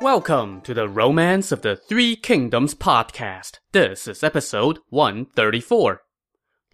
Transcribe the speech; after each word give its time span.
Welcome 0.00 0.60
to 0.62 0.74
the 0.74 0.88
Romance 0.88 1.52
of 1.52 1.62
the 1.62 1.76
Three 1.76 2.16
Kingdoms 2.16 2.74
podcast. 2.74 3.58
This 3.72 4.08
is 4.08 4.24
episode 4.24 4.80
134. 4.90 6.00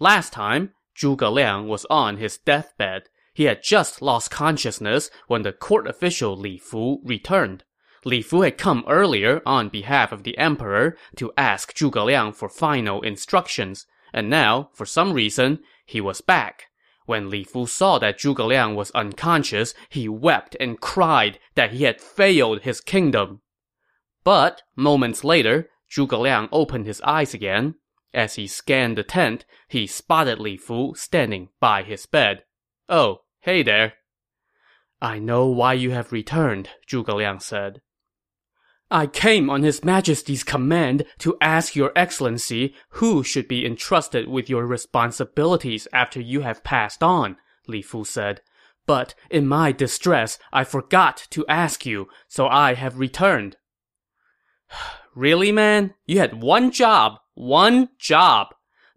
Last 0.01 0.33
time, 0.33 0.73
Zhuge 0.99 1.31
Liang 1.31 1.69
was 1.69 1.85
on 1.91 2.17
his 2.17 2.39
deathbed. 2.39 3.05
He 3.35 3.45
had 3.45 3.63
just 3.63 4.01
lost 4.01 4.31
consciousness 4.31 5.11
when 5.29 5.43
the 5.43 5.53
court 5.53 5.87
official 5.87 6.35
Li 6.35 6.57
Fu 6.59 7.01
returned. 7.05 7.63
Li 8.07 8.23
Fu 8.23 8.41
had 8.41 8.57
come 8.57 8.85
earlier 8.89 9.43
on 9.45 9.69
behalf 9.69 10.13
of 10.13 10.23
the 10.23 10.37
emperor 10.39 10.97
to 11.17 11.33
ask 11.37 11.75
Zhuge 11.75 12.03
Liang 12.03 12.33
for 12.33 12.49
final 12.49 13.03
instructions, 13.03 13.87
and 14.15 14.31
now, 14.31 14.71
for 14.73 14.87
some 14.87 15.13
reason, 15.13 15.61
he 15.85 16.01
was 16.01 16.23
back. 16.23 16.70
When 17.11 17.29
Li 17.29 17.43
Fu 17.43 17.67
saw 17.67 17.99
that 17.99 18.21
Zhuge 18.21 18.47
Liang 18.47 18.77
was 18.77 18.93
unconscious, 18.93 19.75
he 19.89 20.09
wept 20.09 20.57
and 20.61 20.81
cried 20.81 21.41
that 21.57 21.73
he 21.73 21.83
had 21.83 22.01
failed 22.01 22.61
his 22.61 22.81
kingdom. 22.81 23.41
But 24.23 24.63
moments 24.77 25.25
later, 25.25 25.69
Zhuge 25.91 26.17
Liang 26.17 26.49
opened 26.53 26.87
his 26.87 27.01
eyes 27.01 27.35
again. 27.35 27.75
As 28.15 28.37
he 28.37 28.47
scanned 28.47 28.97
the 28.97 29.03
tent, 29.03 29.45
he 29.67 29.89
spotted 29.89 30.39
Li 30.39 30.57
Fu 30.57 30.95
standing 30.95 31.49
by 31.59 31.83
his 31.83 32.07
bed. 32.07 32.45
Oh, 32.89 33.23
hey 33.41 33.65
there. 33.65 33.95
I 35.03 35.19
know 35.19 35.49
why 35.49 35.73
you 35.73 35.91
have 35.91 36.13
returned, 36.13 36.69
Zhuge 36.89 37.13
Liang 37.13 37.41
said. 37.41 37.83
I 38.91 39.07
came 39.07 39.49
on 39.49 39.63
His 39.63 39.85
Majesty's 39.85 40.43
command 40.43 41.05
to 41.19 41.37
ask 41.41 41.77
Your 41.77 41.93
Excellency 41.95 42.75
who 42.91 43.23
should 43.23 43.47
be 43.47 43.65
entrusted 43.65 44.29
with 44.29 44.51
your 44.51 44.67
responsibilities 44.67 45.87
after 45.93 46.21
you 46.21 46.41
have 46.41 46.65
passed 46.65 47.03
on, 47.03 47.37
Li 47.69 47.83
Fu 47.83 48.05
said. 48.05 48.41
But 48.87 49.15
in 49.31 49.47
my 49.47 49.71
distress, 49.71 50.39
I 50.53 50.65
forgot 50.65 51.29
to 51.31 51.47
ask 51.47 51.87
you, 51.87 52.09
so 52.27 52.49
I 52.49 52.75
have 52.75 52.99
returned. 52.99 53.57
really, 55.15 55.53
man? 55.53 55.95
You 56.07 56.19
had 56.19 56.43
one 56.43 56.73
job. 56.73 57.19
One 57.35 57.91
job. 57.99 58.49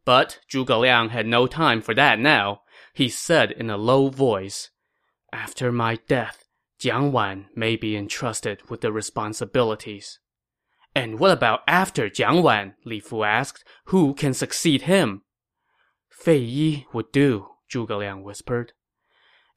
But 0.05 0.39
Zhuge 0.51 0.79
Liang 0.79 1.09
had 1.09 1.27
no 1.27 1.45
time 1.45 1.81
for 1.81 1.93
that 1.93 2.19
now. 2.19 2.61
He 2.93 3.09
said 3.09 3.51
in 3.51 3.69
a 3.69 3.77
low 3.77 4.09
voice, 4.09 4.71
After 5.31 5.71
my 5.71 5.99
death, 6.07 6.42
Jiang 6.83 7.11
Wan 7.11 7.45
may 7.55 7.77
be 7.77 7.95
entrusted 7.95 8.69
with 8.69 8.81
the 8.81 8.91
responsibilities. 8.91 10.19
And 10.93 11.17
what 11.17 11.31
about 11.31 11.61
after 11.65 12.09
Jiang 12.09 12.43
Wan? 12.43 12.73
Li 12.83 12.99
Fu 12.99 13.23
asked. 13.23 13.63
Who 13.85 14.13
can 14.13 14.33
succeed 14.33 14.81
him? 14.81 15.21
Fei 16.09 16.39
Yi 16.39 16.85
would 16.91 17.13
do, 17.13 17.47
Zhuge 17.71 17.97
Liang 17.97 18.21
whispered. 18.21 18.73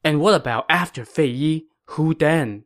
And 0.05 0.21
what 0.21 0.35
about 0.35 0.67
after 0.69 1.03
Fei 1.03 1.27
Yi? 1.27 1.65
Who 1.87 2.15
then? 2.15 2.63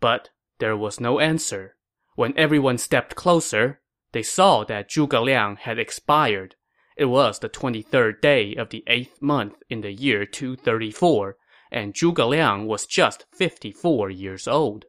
But 0.00 0.30
there 0.58 0.76
was 0.76 0.98
no 0.98 1.20
answer. 1.20 1.76
When 2.14 2.32
everyone 2.38 2.78
stepped 2.78 3.16
closer, 3.16 3.82
they 4.12 4.22
saw 4.22 4.64
that 4.64 4.88
Zhuge 4.88 5.22
Liang 5.22 5.56
had 5.56 5.78
expired. 5.78 6.54
It 6.96 7.04
was 7.06 7.38
the 7.38 7.50
23rd 7.50 8.22
day 8.22 8.54
of 8.54 8.70
the 8.70 8.82
8th 8.86 9.20
month 9.20 9.56
in 9.68 9.82
the 9.82 9.92
year 9.92 10.24
234, 10.24 11.36
and 11.72 11.94
Zhuge 11.94 12.28
Liang 12.28 12.66
was 12.66 12.86
just 12.86 13.24
54 13.32 14.10
years 14.10 14.46
old. 14.46 14.84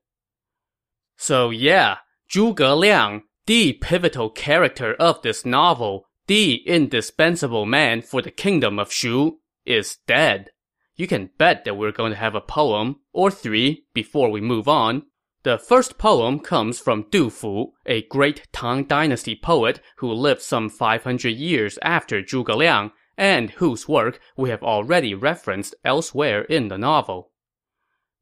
So 1.17 1.49
yeah, 1.49 1.97
Zhuge 2.29 2.77
Liang, 2.77 3.23
the 3.45 3.73
pivotal 3.73 4.29
character 4.29 4.93
of 4.95 5.21
this 5.21 5.45
novel, 5.45 6.05
the 6.27 6.55
indispensable 6.67 7.65
man 7.65 8.01
for 8.01 8.21
the 8.21 8.31
kingdom 8.31 8.77
of 8.77 8.91
Shu, 8.91 9.39
is 9.65 9.97
dead. 10.05 10.49
You 10.95 11.07
can 11.07 11.31
bet 11.37 11.65
that 11.65 11.75
we're 11.75 11.91
going 11.91 12.11
to 12.11 12.17
have 12.17 12.35
a 12.35 12.41
poem, 12.41 12.97
or 13.13 13.31
three, 13.31 13.85
before 13.93 14.29
we 14.29 14.41
move 14.41 14.67
on. 14.67 15.03
The 15.43 15.57
first 15.57 15.97
poem 15.97 16.39
comes 16.39 16.79
from 16.79 17.07
Du 17.09 17.29
Fu, 17.29 17.73
a 17.85 18.03
great 18.03 18.47
Tang 18.53 18.85
Dynasty 18.85 19.35
poet 19.35 19.81
who 19.97 20.11
lived 20.11 20.41
some 20.41 20.69
500 20.69 21.29
years 21.29 21.77
after 21.81 22.21
Zhuge 22.21 22.55
Liang 22.55 22.91
and 23.17 23.51
whose 23.51 23.87
work 23.87 24.19
we 24.35 24.49
have 24.49 24.63
already 24.63 25.13
referenced 25.13 25.75
elsewhere 25.83 26.43
in 26.43 26.67
the 26.67 26.77
novel. 26.77 27.31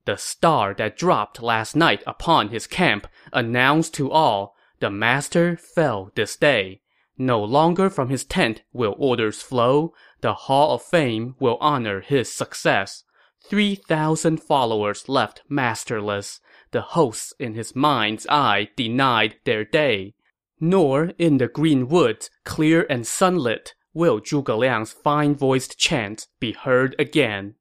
The 0.05 0.17
star 0.17 0.73
that 0.75 0.97
dropped 0.97 1.41
last 1.41 1.75
night 1.75 2.03
upon 2.07 2.49
his 2.49 2.67
camp 2.67 3.07
announced 3.31 3.93
to 3.95 4.11
all, 4.11 4.55
the 4.79 4.89
master 4.89 5.55
fell 5.55 6.11
this 6.15 6.35
day. 6.35 6.81
No 7.17 7.43
longer 7.43 7.89
from 7.89 8.09
his 8.09 8.25
tent 8.25 8.63
will 8.73 8.95
orders 8.97 9.43
flow, 9.43 9.93
the 10.21 10.33
hall 10.33 10.75
of 10.75 10.81
fame 10.81 11.35
will 11.39 11.57
honor 11.61 12.01
his 12.01 12.33
success. 12.33 13.03
Three 13.43 13.75
thousand 13.75 14.41
followers 14.41 15.07
left 15.07 15.41
masterless, 15.47 16.39
the 16.71 16.81
hosts 16.81 17.33
in 17.39 17.53
his 17.53 17.75
mind's 17.75 18.25
eye 18.27 18.69
denied 18.75 19.35
their 19.43 19.63
day. 19.63 20.15
Nor 20.59 21.11
in 21.17 21.37
the 21.37 21.47
green 21.47 21.87
woods, 21.87 22.29
clear 22.43 22.85
and 22.89 23.05
sunlit, 23.05 23.75
will 23.93 24.19
Zhuge 24.19 24.57
Liang's 24.57 24.91
fine-voiced 24.91 25.77
chant 25.77 26.27
be 26.39 26.53
heard 26.53 26.95
again. 26.97 27.55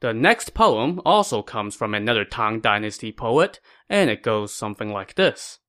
The 0.00 0.12
next 0.12 0.54
poem 0.54 1.00
also 1.04 1.42
comes 1.42 1.74
from 1.74 1.94
another 1.94 2.24
Tang 2.24 2.60
Dynasty 2.60 3.12
poet, 3.12 3.60
and 3.88 4.10
it 4.10 4.22
goes 4.22 4.54
something 4.54 4.92
like 4.92 5.14
this. 5.14 5.60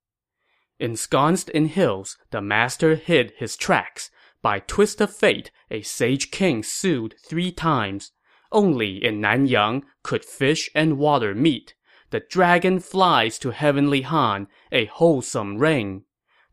Ensconced 0.78 1.48
in 1.50 1.66
hills, 1.66 2.18
the 2.30 2.42
master 2.42 2.96
hid 2.96 3.32
his 3.38 3.56
tracks. 3.56 4.10
By 4.42 4.58
twist 4.60 5.00
of 5.00 5.14
fate, 5.14 5.50
a 5.70 5.80
sage 5.82 6.30
king 6.30 6.62
sued 6.62 7.14
three 7.26 7.50
times. 7.50 8.12
Only 8.52 9.02
in 9.02 9.20
Nanyang 9.20 9.82
could 10.02 10.24
fish 10.24 10.70
and 10.74 10.98
water 10.98 11.34
meet. 11.34 11.74
The 12.10 12.20
dragon 12.20 12.78
flies 12.78 13.38
to 13.38 13.50
heavenly 13.50 14.02
Han, 14.02 14.48
a 14.70 14.84
wholesome 14.84 15.58
rain. 15.58 16.04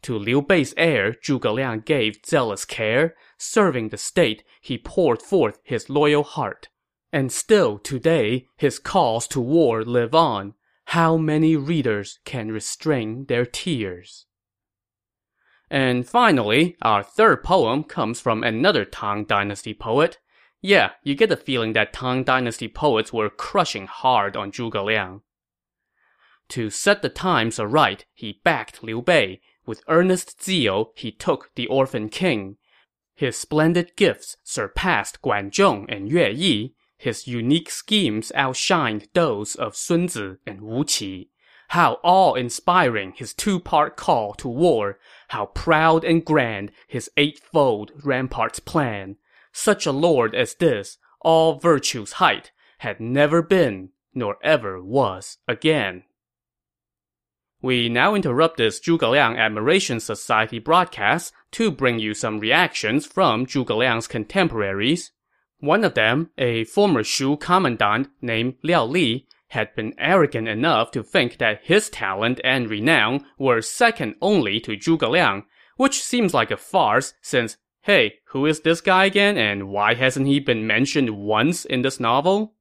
To 0.04 0.20
Liu 0.20 0.42
Bei's 0.42 0.74
heir, 0.76 1.14
Zhuge 1.14 1.54
Liang 1.54 1.80
gave 1.80 2.26
zealous 2.26 2.66
care. 2.66 3.16
Serving 3.38 3.90
the 3.90 3.98
state, 3.98 4.44
he 4.62 4.78
poured 4.78 5.22
forth 5.22 5.60
his 5.64 5.90
loyal 5.90 6.24
heart. 6.24 6.68
And 7.14 7.32
still 7.32 7.80
today, 7.80 8.48
his 8.58 8.80
calls 8.80 9.28
to 9.30 9.40
war 9.40 9.84
live 9.84 10.14
on. 10.14 10.56
How 10.88 11.16
many 11.16 11.56
readers 11.56 12.20
can 12.26 12.52
restrain 12.52 13.26
their 13.26 13.46
tears? 13.46 14.26
And 15.70 16.08
finally, 16.08 16.76
our 16.82 17.02
third 17.02 17.44
poem 17.44 17.84
comes 17.84 18.20
from 18.20 18.44
another 18.44 18.84
Tang 18.84 19.24
Dynasty 19.24 19.74
poet. 19.74 20.20
Yeah, 20.62 20.92
you 21.02 21.16
get 21.16 21.30
the 21.30 21.38
feeling 21.38 21.74
that 21.74 21.94
Tang 21.94 22.24
Dynasty 22.24 22.68
poets 22.68 23.14
were 23.14 23.30
crushing 23.30 23.88
hard 23.88 24.36
on 24.36 24.52
Zhuge 24.52 24.84
Liang. 24.84 25.22
To 26.50 26.70
set 26.70 27.02
the 27.02 27.10
times 27.10 27.58
aright, 27.58 28.06
he 28.14 28.42
backed 28.44 28.84
Liu 28.84 29.02
Bei, 29.02 29.40
with 29.66 29.84
earnest 29.88 30.44
zeal, 30.44 30.92
he 30.96 31.12
took 31.12 31.52
the 31.56 31.68
orphan 31.68 32.10
king. 32.10 32.58
His 33.16 33.38
splendid 33.38 33.96
gifts 33.96 34.38
surpassed 34.44 35.22
Guan 35.22 35.52
Zhong 35.52 35.86
and 35.88 36.10
Yue 36.10 36.28
Yi. 36.28 36.76
His 36.98 37.28
unique 37.28 37.70
schemes 37.70 38.32
outshined 38.36 39.08
those 39.14 39.56
of 39.56 39.76
Sun 39.76 40.08
Zi 40.08 40.36
and 40.48 40.62
Wu 40.62 40.84
Qi. 40.84 41.30
How 41.70 42.00
awe-inspiring 42.04 43.14
his 43.16 43.34
two-part 43.34 43.98
call 43.98 44.34
to 44.36 44.48
war! 44.48 45.00
How 45.30 45.48
proud 45.48 46.04
and 46.04 46.24
grand 46.24 46.72
his 46.88 47.10
eightfold 47.18 47.92
ramparts 48.04 48.60
plan! 48.60 49.18
Such 49.52 49.86
a 49.86 49.92
lord 49.92 50.36
as 50.36 50.56
this, 50.56 50.98
all 51.22 51.60
virtue's 51.60 52.14
height, 52.14 52.52
had 52.80 53.00
never 53.00 53.42
been, 53.42 53.90
nor 54.14 54.38
ever 54.44 54.84
was 54.84 55.38
again. 55.48 56.04
We 57.64 57.88
now 57.88 58.14
interrupt 58.14 58.58
this 58.58 58.82
Zhuge 58.82 59.10
Liang 59.10 59.38
Admiration 59.38 60.02
Society 60.02 60.60
broadcast 60.60 61.32
to 61.54 61.72
bring 61.72 61.98
you 61.98 62.14
some 62.14 62.42
reactions 62.42 63.06
from 63.06 63.46
Zhuge 63.46 63.74
Liang's 63.78 64.06
contemporaries. 64.06 65.14
One 65.60 65.86
of 65.86 65.94
them, 65.94 66.32
a 66.38 66.66
former 66.66 67.06
Shu 67.06 67.38
commandant 67.38 68.10
named 68.22 68.56
Liao 68.64 68.86
Li, 68.86 69.28
had 69.52 69.74
been 69.78 69.94
arrogant 69.98 70.50
enough 70.50 70.92
to 70.92 71.04
think 71.04 71.38
that 71.38 71.62
his 71.64 71.90
talent 71.90 72.42
and 72.44 72.70
renown 72.70 73.24
were 73.40 73.62
second 73.62 74.16
only 74.22 74.60
to 74.60 74.76
Zhuge 74.76 75.10
Liang, 75.10 75.46
which 75.78 76.04
seems 76.04 76.34
like 76.34 76.52
a 76.52 76.58
farce 76.58 77.14
since, 77.22 77.56
hey, 77.84 78.16
who 78.32 78.46
is 78.46 78.60
this 78.60 78.82
guy 78.82 79.06
again 79.06 79.38
and 79.38 79.70
why 79.70 79.94
hasn't 79.94 80.28
he 80.28 80.42
been 80.42 80.68
mentioned 80.68 81.12
once 81.12 81.64
in 81.64 81.82
this 81.82 81.98
novel? 81.98 82.56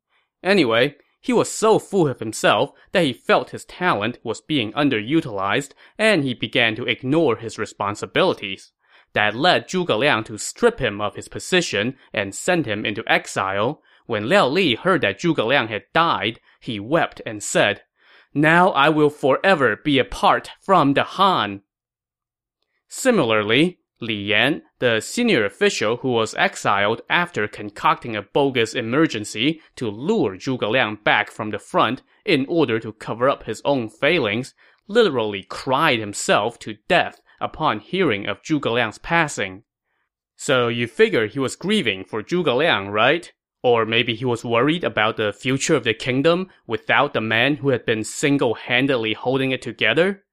Anyway, 0.44 0.94
he 1.22 1.32
was 1.32 1.48
so 1.48 1.78
full 1.78 2.08
of 2.08 2.18
himself 2.18 2.72
that 2.90 3.04
he 3.04 3.12
felt 3.12 3.50
his 3.50 3.64
talent 3.64 4.18
was 4.24 4.40
being 4.40 4.72
underutilized, 4.72 5.70
and 5.96 6.24
he 6.24 6.34
began 6.34 6.74
to 6.74 6.84
ignore 6.84 7.36
his 7.36 7.58
responsibilities. 7.58 8.72
That 9.12 9.36
led 9.36 9.68
Zhuge 9.68 9.96
Liang 9.96 10.24
to 10.24 10.36
strip 10.36 10.80
him 10.80 11.00
of 11.00 11.14
his 11.14 11.28
position 11.28 11.96
and 12.12 12.34
send 12.34 12.66
him 12.66 12.84
into 12.84 13.04
exile. 13.06 13.82
When 14.06 14.28
Liao 14.28 14.48
Li 14.48 14.74
heard 14.74 15.02
that 15.02 15.20
Zhuge 15.20 15.46
Liang 15.46 15.68
had 15.68 15.84
died, 15.94 16.40
he 16.60 16.80
wept 16.80 17.22
and 17.24 17.40
said, 17.40 17.82
Now 18.34 18.70
I 18.70 18.88
will 18.88 19.10
forever 19.10 19.76
be 19.76 20.00
apart 20.00 20.50
from 20.60 20.94
the 20.94 21.04
Han. 21.04 21.62
Similarly, 22.88 23.78
Li 24.02 24.14
Yan, 24.14 24.62
the 24.80 25.00
senior 25.00 25.44
official 25.44 25.98
who 25.98 26.10
was 26.10 26.34
exiled 26.34 27.00
after 27.08 27.46
concocting 27.46 28.16
a 28.16 28.22
bogus 28.22 28.74
emergency 28.74 29.62
to 29.76 29.88
lure 29.88 30.36
Zhuge 30.36 30.68
Liang 30.68 30.98
back 31.04 31.30
from 31.30 31.50
the 31.50 31.58
front 31.58 32.02
in 32.26 32.44
order 32.48 32.80
to 32.80 32.92
cover 32.92 33.30
up 33.30 33.44
his 33.44 33.62
own 33.64 33.88
failings, 33.88 34.54
literally 34.88 35.44
cried 35.44 36.00
himself 36.00 36.58
to 36.58 36.78
death 36.88 37.20
upon 37.40 37.78
hearing 37.78 38.26
of 38.26 38.42
Zhuge 38.42 38.70
Liang's 38.70 38.98
passing. 38.98 39.62
So 40.34 40.66
you 40.66 40.88
figure 40.88 41.28
he 41.28 41.38
was 41.38 41.54
grieving 41.54 42.04
for 42.04 42.22
Zhuge 42.22 42.56
Liang, 42.56 42.88
right? 42.88 43.32
Or 43.62 43.86
maybe 43.86 44.16
he 44.16 44.24
was 44.24 44.44
worried 44.44 44.82
about 44.82 45.16
the 45.16 45.32
future 45.32 45.76
of 45.76 45.84
the 45.84 45.94
kingdom 45.94 46.48
without 46.66 47.14
the 47.14 47.20
man 47.20 47.56
who 47.56 47.68
had 47.68 47.86
been 47.86 48.02
single-handedly 48.02 49.12
holding 49.14 49.52
it 49.52 49.62
together? 49.62 50.24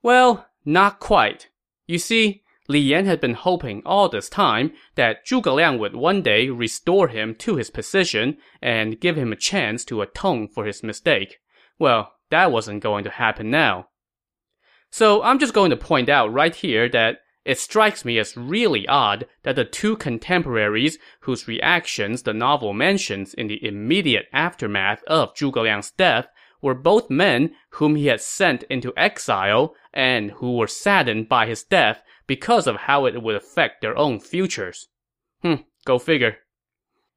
Well, 0.00 0.46
not 0.64 1.00
quite. 1.00 1.48
You 1.88 1.98
see, 1.98 2.41
Li 2.68 2.78
Yan 2.78 3.06
had 3.06 3.20
been 3.20 3.34
hoping 3.34 3.82
all 3.84 4.08
this 4.08 4.28
time 4.28 4.72
that 4.94 5.26
Zhuge 5.26 5.52
Liang 5.52 5.78
would 5.78 5.96
one 5.96 6.22
day 6.22 6.48
restore 6.48 7.08
him 7.08 7.34
to 7.36 7.56
his 7.56 7.70
position 7.70 8.36
and 8.60 9.00
give 9.00 9.16
him 9.16 9.32
a 9.32 9.36
chance 9.36 9.84
to 9.86 10.00
atone 10.00 10.48
for 10.48 10.64
his 10.64 10.82
mistake. 10.82 11.38
Well, 11.78 12.12
that 12.30 12.52
wasn't 12.52 12.82
going 12.82 13.04
to 13.04 13.10
happen 13.10 13.50
now. 13.50 13.88
So 14.90 15.22
I'm 15.22 15.38
just 15.38 15.54
going 15.54 15.70
to 15.70 15.76
point 15.76 16.08
out 16.08 16.32
right 16.32 16.54
here 16.54 16.88
that 16.90 17.18
it 17.44 17.58
strikes 17.58 18.04
me 18.04 18.18
as 18.18 18.36
really 18.36 18.86
odd 18.86 19.26
that 19.42 19.56
the 19.56 19.64
two 19.64 19.96
contemporaries 19.96 20.98
whose 21.20 21.48
reactions 21.48 22.22
the 22.22 22.32
novel 22.32 22.72
mentions 22.72 23.34
in 23.34 23.48
the 23.48 23.64
immediate 23.66 24.26
aftermath 24.32 25.02
of 25.08 25.34
Zhuge 25.34 25.56
Liang's 25.56 25.90
death 25.90 26.28
were 26.60 26.74
both 26.74 27.10
men 27.10 27.52
whom 27.70 27.96
he 27.96 28.06
had 28.06 28.20
sent 28.20 28.62
into 28.64 28.92
exile 28.96 29.74
and 29.92 30.30
who 30.32 30.56
were 30.56 30.68
saddened 30.68 31.28
by 31.28 31.46
his 31.46 31.64
death 31.64 32.02
because 32.26 32.66
of 32.66 32.76
how 32.76 33.06
it 33.06 33.22
would 33.22 33.34
affect 33.34 33.80
their 33.80 33.96
own 33.96 34.20
futures. 34.20 34.88
Hmm, 35.42 35.62
go 35.84 35.98
figure. 35.98 36.38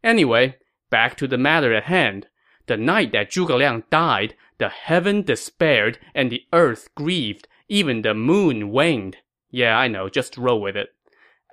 Anyway, 0.04 0.58
back 0.90 1.16
to 1.18 1.28
the 1.28 1.38
matter 1.38 1.74
at 1.74 1.84
hand. 1.84 2.28
The 2.68 2.78
night 2.78 3.12
that 3.12 3.30
Zhuge 3.30 3.56
Liang 3.56 3.84
died, 3.92 4.36
the 4.58 4.70
heaven 4.70 5.22
despaired 5.22 6.00
and 6.14 6.32
the 6.32 6.46
earth 6.52 6.90
grieved, 6.96 7.48
even 7.68 8.02
the 8.02 8.14
moon 8.14 8.70
waned. 8.70 9.18
Yeah, 9.52 9.78
I 9.78 9.88
know, 9.88 10.10
just 10.10 10.38
roll 10.38 10.62
with 10.62 10.76
it. 10.76 10.90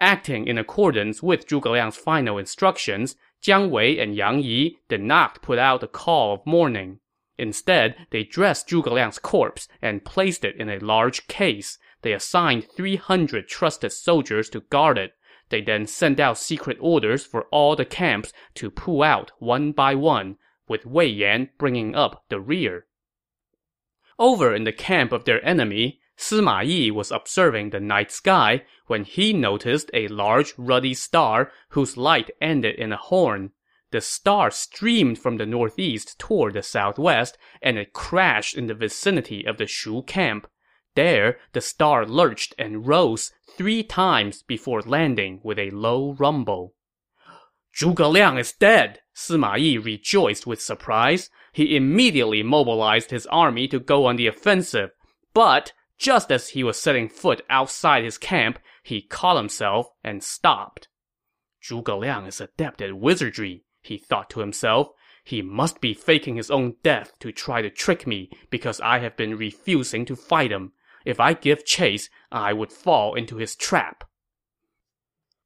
Acting 0.00 0.46
in 0.46 0.58
accordance 0.58 1.22
with 1.22 1.46
Zhuge 1.46 1.70
Liang's 1.70 1.96
final 1.96 2.38
instructions, 2.38 3.16
Jiang 3.42 3.70
Wei 3.70 3.98
and 3.98 4.14
Yang 4.14 4.42
Yi 4.42 4.78
did 4.88 5.02
not 5.02 5.42
put 5.42 5.58
out 5.58 5.80
the 5.80 5.88
call 5.88 6.34
of 6.34 6.46
mourning. 6.46 7.00
Instead, 7.38 7.96
they 8.10 8.22
dressed 8.22 8.68
Zhuge 8.68 8.90
Liang's 8.90 9.18
corpse 9.18 9.68
and 9.80 10.04
placed 10.04 10.44
it 10.44 10.56
in 10.56 10.68
a 10.68 10.78
large 10.78 11.26
case. 11.26 11.78
They 12.02 12.12
assigned 12.12 12.68
300 12.68 13.48
trusted 13.48 13.92
soldiers 13.92 14.50
to 14.50 14.60
guard 14.60 14.98
it. 14.98 15.14
They 15.48 15.60
then 15.60 15.86
sent 15.86 16.18
out 16.18 16.38
secret 16.38 16.76
orders 16.80 17.24
for 17.24 17.44
all 17.50 17.76
the 17.76 17.84
camps 17.84 18.32
to 18.54 18.70
pull 18.70 19.02
out 19.02 19.32
one 19.38 19.72
by 19.72 19.94
one, 19.94 20.36
with 20.68 20.86
Wei 20.86 21.06
Yan 21.06 21.50
bringing 21.58 21.94
up 21.94 22.24
the 22.28 22.40
rear. 22.40 22.86
Over 24.18 24.54
in 24.54 24.64
the 24.64 24.72
camp 24.72 25.12
of 25.12 25.24
their 25.24 25.44
enemy, 25.44 26.00
Sima 26.18 26.64
Yi 26.64 26.90
was 26.90 27.10
observing 27.10 27.70
the 27.70 27.80
night 27.80 28.12
sky 28.12 28.64
when 28.86 29.04
he 29.04 29.32
noticed 29.32 29.90
a 29.94 30.08
large 30.08 30.54
ruddy 30.56 30.94
star 30.94 31.50
whose 31.70 31.96
light 31.96 32.30
ended 32.40 32.76
in 32.76 32.92
a 32.92 32.96
horn. 32.96 33.52
The 33.90 34.00
star 34.00 34.50
streamed 34.50 35.18
from 35.18 35.36
the 35.36 35.46
northeast 35.46 36.18
toward 36.18 36.54
the 36.54 36.62
southwest, 36.62 37.38
and 37.60 37.78
it 37.78 37.92
crashed 37.92 38.56
in 38.56 38.66
the 38.66 38.74
vicinity 38.74 39.44
of 39.44 39.58
the 39.58 39.66
Shu 39.66 40.02
camp. 40.02 40.46
There, 40.94 41.38
the 41.52 41.60
star 41.60 42.04
lurched 42.04 42.54
and 42.58 42.86
rose 42.86 43.32
three 43.56 43.82
times 43.82 44.42
before 44.42 44.82
landing 44.82 45.40
with 45.42 45.58
a 45.58 45.70
low 45.70 46.12
rumble. 46.12 46.74
Zhuge 47.74 48.12
Liang 48.12 48.36
is 48.36 48.52
dead! 48.52 49.00
Sima 49.14 49.58
Yi 49.58 49.78
rejoiced 49.78 50.46
with 50.46 50.60
surprise. 50.60 51.30
He 51.52 51.76
immediately 51.76 52.42
mobilized 52.42 53.10
his 53.10 53.26
army 53.26 53.66
to 53.68 53.80
go 53.80 54.04
on 54.04 54.16
the 54.16 54.26
offensive. 54.26 54.90
But 55.32 55.72
just 55.98 56.30
as 56.30 56.50
he 56.50 56.62
was 56.62 56.78
setting 56.78 57.08
foot 57.08 57.40
outside 57.48 58.04
his 58.04 58.18
camp, 58.18 58.58
he 58.82 59.00
caught 59.00 59.36
himself 59.36 59.88
and 60.04 60.22
stopped. 60.22 60.88
Zhuge 61.62 61.98
Liang 61.98 62.26
is 62.26 62.40
adept 62.40 62.82
at 62.82 62.98
wizardry, 62.98 63.64
he 63.80 63.96
thought 63.96 64.28
to 64.30 64.40
himself. 64.40 64.88
He 65.24 65.40
must 65.40 65.80
be 65.80 65.94
faking 65.94 66.36
his 66.36 66.50
own 66.50 66.74
death 66.82 67.18
to 67.20 67.32
try 67.32 67.62
to 67.62 67.70
trick 67.70 68.06
me 68.06 68.28
because 68.50 68.80
I 68.80 68.98
have 68.98 69.16
been 69.16 69.36
refusing 69.36 70.04
to 70.06 70.16
fight 70.16 70.50
him. 70.50 70.72
If 71.04 71.20
I 71.20 71.34
give 71.34 71.64
chase, 71.64 72.08
I 72.30 72.52
would 72.52 72.72
fall 72.72 73.14
into 73.14 73.36
his 73.36 73.56
trap. 73.56 74.04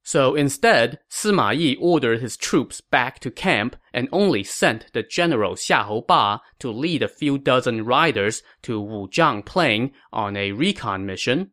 So 0.03 0.35
instead, 0.35 0.99
Sima 1.11 1.53
Yi 1.53 1.75
ordered 1.81 2.21
his 2.21 2.37
troops 2.37 2.79
back 2.79 3.19
to 3.19 3.29
camp 3.29 3.75
and 3.93 4.07
only 4.13 4.41
sent 4.41 4.85
the 4.93 5.03
general 5.03 5.55
Xiahou 5.55 6.07
Ba 6.07 6.39
to 6.59 6.71
lead 6.71 7.03
a 7.03 7.09
few 7.09 7.37
dozen 7.37 7.83
riders 7.83 8.41
to 8.61 8.81
Wuzhang 8.81 9.45
Plain 9.45 9.91
on 10.13 10.37
a 10.37 10.53
recon 10.53 11.05
mission. 11.05 11.51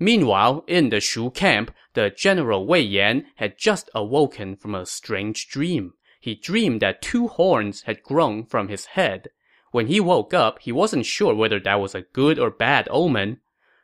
Meanwhile, 0.00 0.64
in 0.66 0.88
the 0.90 1.00
Shu 1.00 1.30
camp, 1.30 1.70
the 1.94 2.10
general 2.10 2.66
Wei 2.66 2.80
Yan 2.80 3.26
had 3.36 3.56
just 3.56 3.88
awoken 3.94 4.56
from 4.56 4.74
a 4.74 4.84
strange 4.84 5.46
dream. 5.48 5.92
He 6.20 6.34
dreamed 6.34 6.82
that 6.82 7.00
two 7.00 7.28
horns 7.28 7.82
had 7.82 8.02
grown 8.02 8.46
from 8.46 8.66
his 8.66 8.86
head. 8.86 9.28
When 9.76 9.88
he 9.88 10.00
woke 10.00 10.32
up, 10.32 10.60
he 10.60 10.72
wasn't 10.72 11.04
sure 11.04 11.34
whether 11.34 11.60
that 11.60 11.80
was 11.82 11.94
a 11.94 12.00
good 12.00 12.38
or 12.38 12.48
bad 12.50 12.88
omen. 12.90 13.40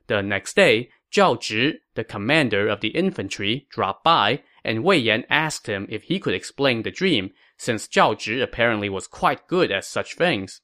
The 0.06 0.22
next 0.22 0.56
day, 0.56 0.88
Zhao 1.12 1.36
Zhi, 1.36 1.80
the 1.96 2.02
commander 2.02 2.66
of 2.66 2.80
the 2.80 2.96
infantry, 2.96 3.66
dropped 3.70 4.02
by, 4.02 4.42
and 4.64 4.84
Wei 4.84 4.96
Yan 4.96 5.26
asked 5.28 5.66
him 5.66 5.86
if 5.90 6.04
he 6.04 6.18
could 6.18 6.32
explain 6.32 6.80
the 6.80 6.90
dream, 6.90 7.32
since 7.58 7.86
Zhao 7.86 8.14
Zhi 8.14 8.42
apparently 8.42 8.88
was 8.88 9.06
quite 9.06 9.46
good 9.46 9.70
at 9.70 9.84
such 9.84 10.14
things. 10.14 10.62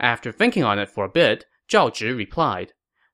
After 0.00 0.32
thinking 0.32 0.64
on 0.64 0.80
it 0.80 0.90
for 0.90 1.04
a 1.04 1.08
bit, 1.08 1.44
Zhao 1.68 1.92
Zhi 1.92 2.16
replied, 2.16 2.72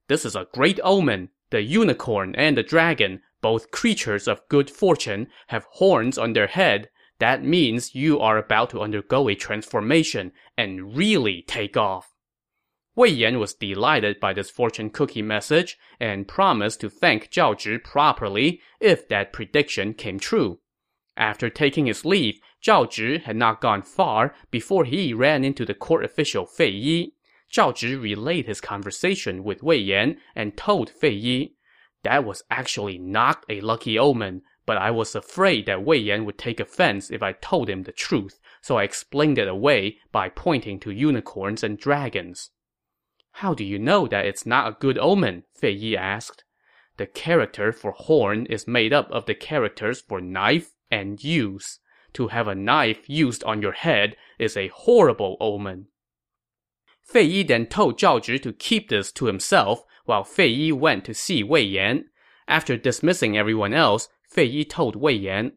This 0.09 0.25
is 0.25 0.35
a 0.35 0.49
great 0.55 0.81
omen. 0.83 1.29
The 1.51 1.61
unicorn 1.61 2.35
and 2.35 2.57
the 2.57 2.63
dragon, 2.63 3.21
both 3.43 3.71
creatures 3.71 4.27
of 4.27 4.49
good 4.49 4.71
fortune, 4.71 5.27
have 5.49 5.67
horns 5.73 6.17
on 6.17 6.33
their 6.33 6.47
head. 6.47 6.89
That 7.23 7.45
means 7.45 7.95
you 7.95 8.19
are 8.19 8.37
about 8.37 8.71
to 8.71 8.81
undergo 8.81 9.29
a 9.29 9.37
transformation 9.37 10.33
and 10.59 10.97
really 10.97 11.45
take 11.47 11.77
off. 11.77 12.17
Wei 12.97 13.11
Yan 13.11 13.39
was 13.39 13.55
delighted 13.55 14.19
by 14.19 14.33
this 14.33 14.51
fortune 14.51 14.91
cookie 14.91 15.23
message 15.23 15.79
and 16.01 16.27
promised 16.27 16.81
to 16.81 16.91
thank 16.91 17.31
Zhao 17.31 17.55
Zhi 17.55 17.79
properly 17.79 18.61
if 18.81 19.07
that 19.07 19.33
prediction 19.33 19.95
came 19.95 20.19
true. 20.19 20.59
After 21.17 21.49
taking 21.49 21.87
his 21.87 22.05
leave, 22.05 22.41
Zhao 22.61 22.89
Zhi 22.91 23.23
had 23.23 23.37
not 23.37 23.61
gone 23.61 23.83
far 23.83 24.35
before 24.51 24.85
he 24.85 25.15
ran 25.15 25.45
into 25.45 25.65
the 25.65 25.75
court 25.75 26.05
official 26.05 26.45
Fei 26.45 26.71
Yi. 26.71 27.15
Zhao 27.53 27.73
Zhi 27.73 27.95
relayed 28.03 28.47
his 28.47 28.61
conversation 28.61 29.45
with 29.45 29.63
Wei 29.63 29.77
Yan 29.77 30.17
and 30.35 30.57
told 30.57 30.91
Fei 30.91 31.13
Yi, 31.13 31.55
That 32.03 32.25
was 32.25 32.43
actually 32.51 32.99
not 32.99 33.45
a 33.49 33.61
lucky 33.61 33.97
omen, 33.97 34.43
but 34.65 34.77
I 34.77 34.91
was 34.91 35.15
afraid 35.15 35.67
that 35.67 35.85
Wei 35.85 35.97
Yan 35.97 36.25
would 36.25 36.39
take 36.39 36.61
offense 36.61 37.11
if 37.11 37.23
I 37.23 37.33
told 37.33 37.69
him 37.69 37.83
the 37.83 37.93
truth, 37.93 38.39
so 38.61 38.79
I 38.79 38.85
explained 38.85 39.39
it 39.39 39.49
away 39.49 39.99
by 40.13 40.29
pointing 40.29 40.79
to 40.81 40.91
unicorns 40.91 41.63
and 41.63 41.79
dragons. 41.79 42.51
How 43.37 43.55
do 43.55 43.65
you 43.65 43.79
know 43.79 44.07
that 44.07 44.27
it's 44.27 44.47
not 44.47 44.69
a 44.69 44.77
good 44.79 44.99
omen? 44.99 45.45
Fei 45.55 45.71
Yi 45.71 45.97
asked. 45.97 46.45
The 46.99 47.07
character 47.07 47.73
for 47.73 47.93
horn 47.93 48.47
is 48.47 48.69
made 48.69 48.93
up 48.93 49.11
of 49.11 49.27
the 49.27 49.35
characters 49.35 50.01
for 50.01 50.21
knife 50.21 50.73
and 50.91 51.23
use. 51.23 51.81
To 52.13 52.29
have 52.29 52.47
a 52.47 52.55
knife 52.55 53.09
used 53.09 53.43
on 53.45 53.63
your 53.63 53.73
head 53.73 54.17
is 54.39 54.57
a 54.57 54.69
horrible 54.69 55.39
omen. 55.41 55.87
Fei 57.03 57.23
Yi 57.23 57.43
then 57.43 57.67
told 57.67 57.99
Zhao 57.99 58.21
Zhi 58.21 58.41
to 58.43 58.53
keep 58.53 58.91
this 58.91 59.11
to 59.13 59.25
himself, 59.25 59.85
while 60.05 60.25
Fei 60.25 60.49
Yi 60.49 60.73
went 60.73 61.05
to 61.07 61.15
see 61.15 61.43
Wei 61.43 61.63
Yan. 61.63 62.05
After 62.47 62.77
dismissing 62.77 63.37
everyone 63.37 63.73
else, 63.73 64.09
Fei 64.33 64.45
Yi 64.45 64.65
told 64.65 64.97
Wei 64.97 65.13
Yan, 65.13 65.53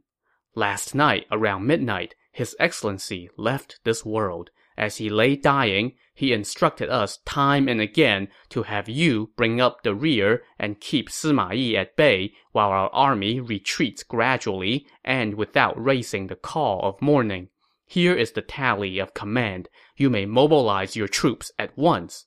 Last 0.53 0.93
night, 0.93 1.27
around 1.31 1.65
midnight, 1.65 2.13
His 2.33 2.57
Excellency 2.59 3.29
left 3.37 3.79
this 3.85 4.03
world. 4.03 4.49
As 4.77 4.97
he 4.97 5.09
lay 5.09 5.37
dying, 5.37 5.93
he 6.13 6.33
instructed 6.33 6.89
us 6.89 7.19
time 7.25 7.69
and 7.69 7.79
again 7.79 8.27
to 8.49 8.63
have 8.63 8.89
you 8.89 9.31
bring 9.37 9.61
up 9.61 9.83
the 9.83 9.95
rear 9.95 10.43
and 10.59 10.81
keep 10.81 11.07
Sima 11.07 11.55
Yi 11.55 11.77
at 11.77 11.95
bay 11.95 12.33
while 12.51 12.69
our 12.69 12.89
army 12.89 13.39
retreats 13.39 14.03
gradually 14.03 14.85
and 15.05 15.35
without 15.35 15.81
raising 15.81 16.27
the 16.27 16.35
call 16.35 16.81
of 16.81 17.01
mourning. 17.01 17.47
Here 17.85 18.13
is 18.13 18.33
the 18.33 18.41
tally 18.41 18.99
of 18.99 19.13
command. 19.13 19.69
You 19.95 20.09
may 20.09 20.25
mobilize 20.25 20.97
your 20.97 21.07
troops 21.07 21.49
at 21.57 21.77
once. 21.77 22.25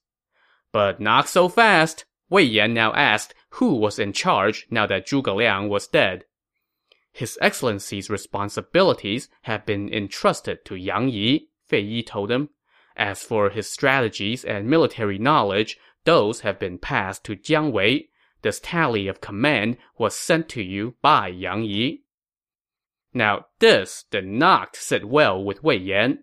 But 0.73 0.99
not 0.99 1.29
so 1.29 1.51
fast. 1.51 2.07
Wei 2.31 2.45
Yan 2.45 2.73
now 2.73 2.95
asked 2.95 3.35
who 3.51 3.75
was 3.75 3.99
in 3.99 4.15
charge 4.15 4.67
now 4.71 4.87
that 4.87 5.07
Zhuge 5.07 5.37
Liang 5.37 5.69
was 5.69 5.87
dead. 5.87 6.25
His 7.19 7.37
Excellency's 7.43 8.09
responsibilities 8.09 9.29
have 9.43 9.67
been 9.67 9.93
entrusted 9.93 10.65
to 10.67 10.77
Yang 10.77 11.09
Yi, 11.09 11.49
Fei 11.67 11.81
Yi 11.81 12.05
told 12.05 12.31
him. 12.31 12.51
As 12.95 13.25
for 13.25 13.51
his 13.51 13.69
strategies 13.69 14.45
and 14.45 14.71
military 14.71 15.19
knowledge, 15.19 15.79
those 16.05 16.43
have 16.43 16.61
been 16.61 16.79
passed 16.79 17.25
to 17.25 17.35
Jiang 17.35 17.73
Wei. 17.73 18.11
This 18.43 18.61
tally 18.63 19.09
of 19.09 19.21
command 19.21 19.79
was 19.99 20.15
sent 20.15 20.49
to 20.51 20.63
you 20.63 20.95
by 21.03 21.27
Yang 21.27 21.65
Yi. 21.65 22.03
Now, 23.13 23.47
this 23.59 24.05
did 24.13 24.25
not 24.29 24.77
sit 24.77 25.05
well 25.05 25.43
with 25.43 25.65
Wei 25.65 25.79
Yan. 25.79 26.21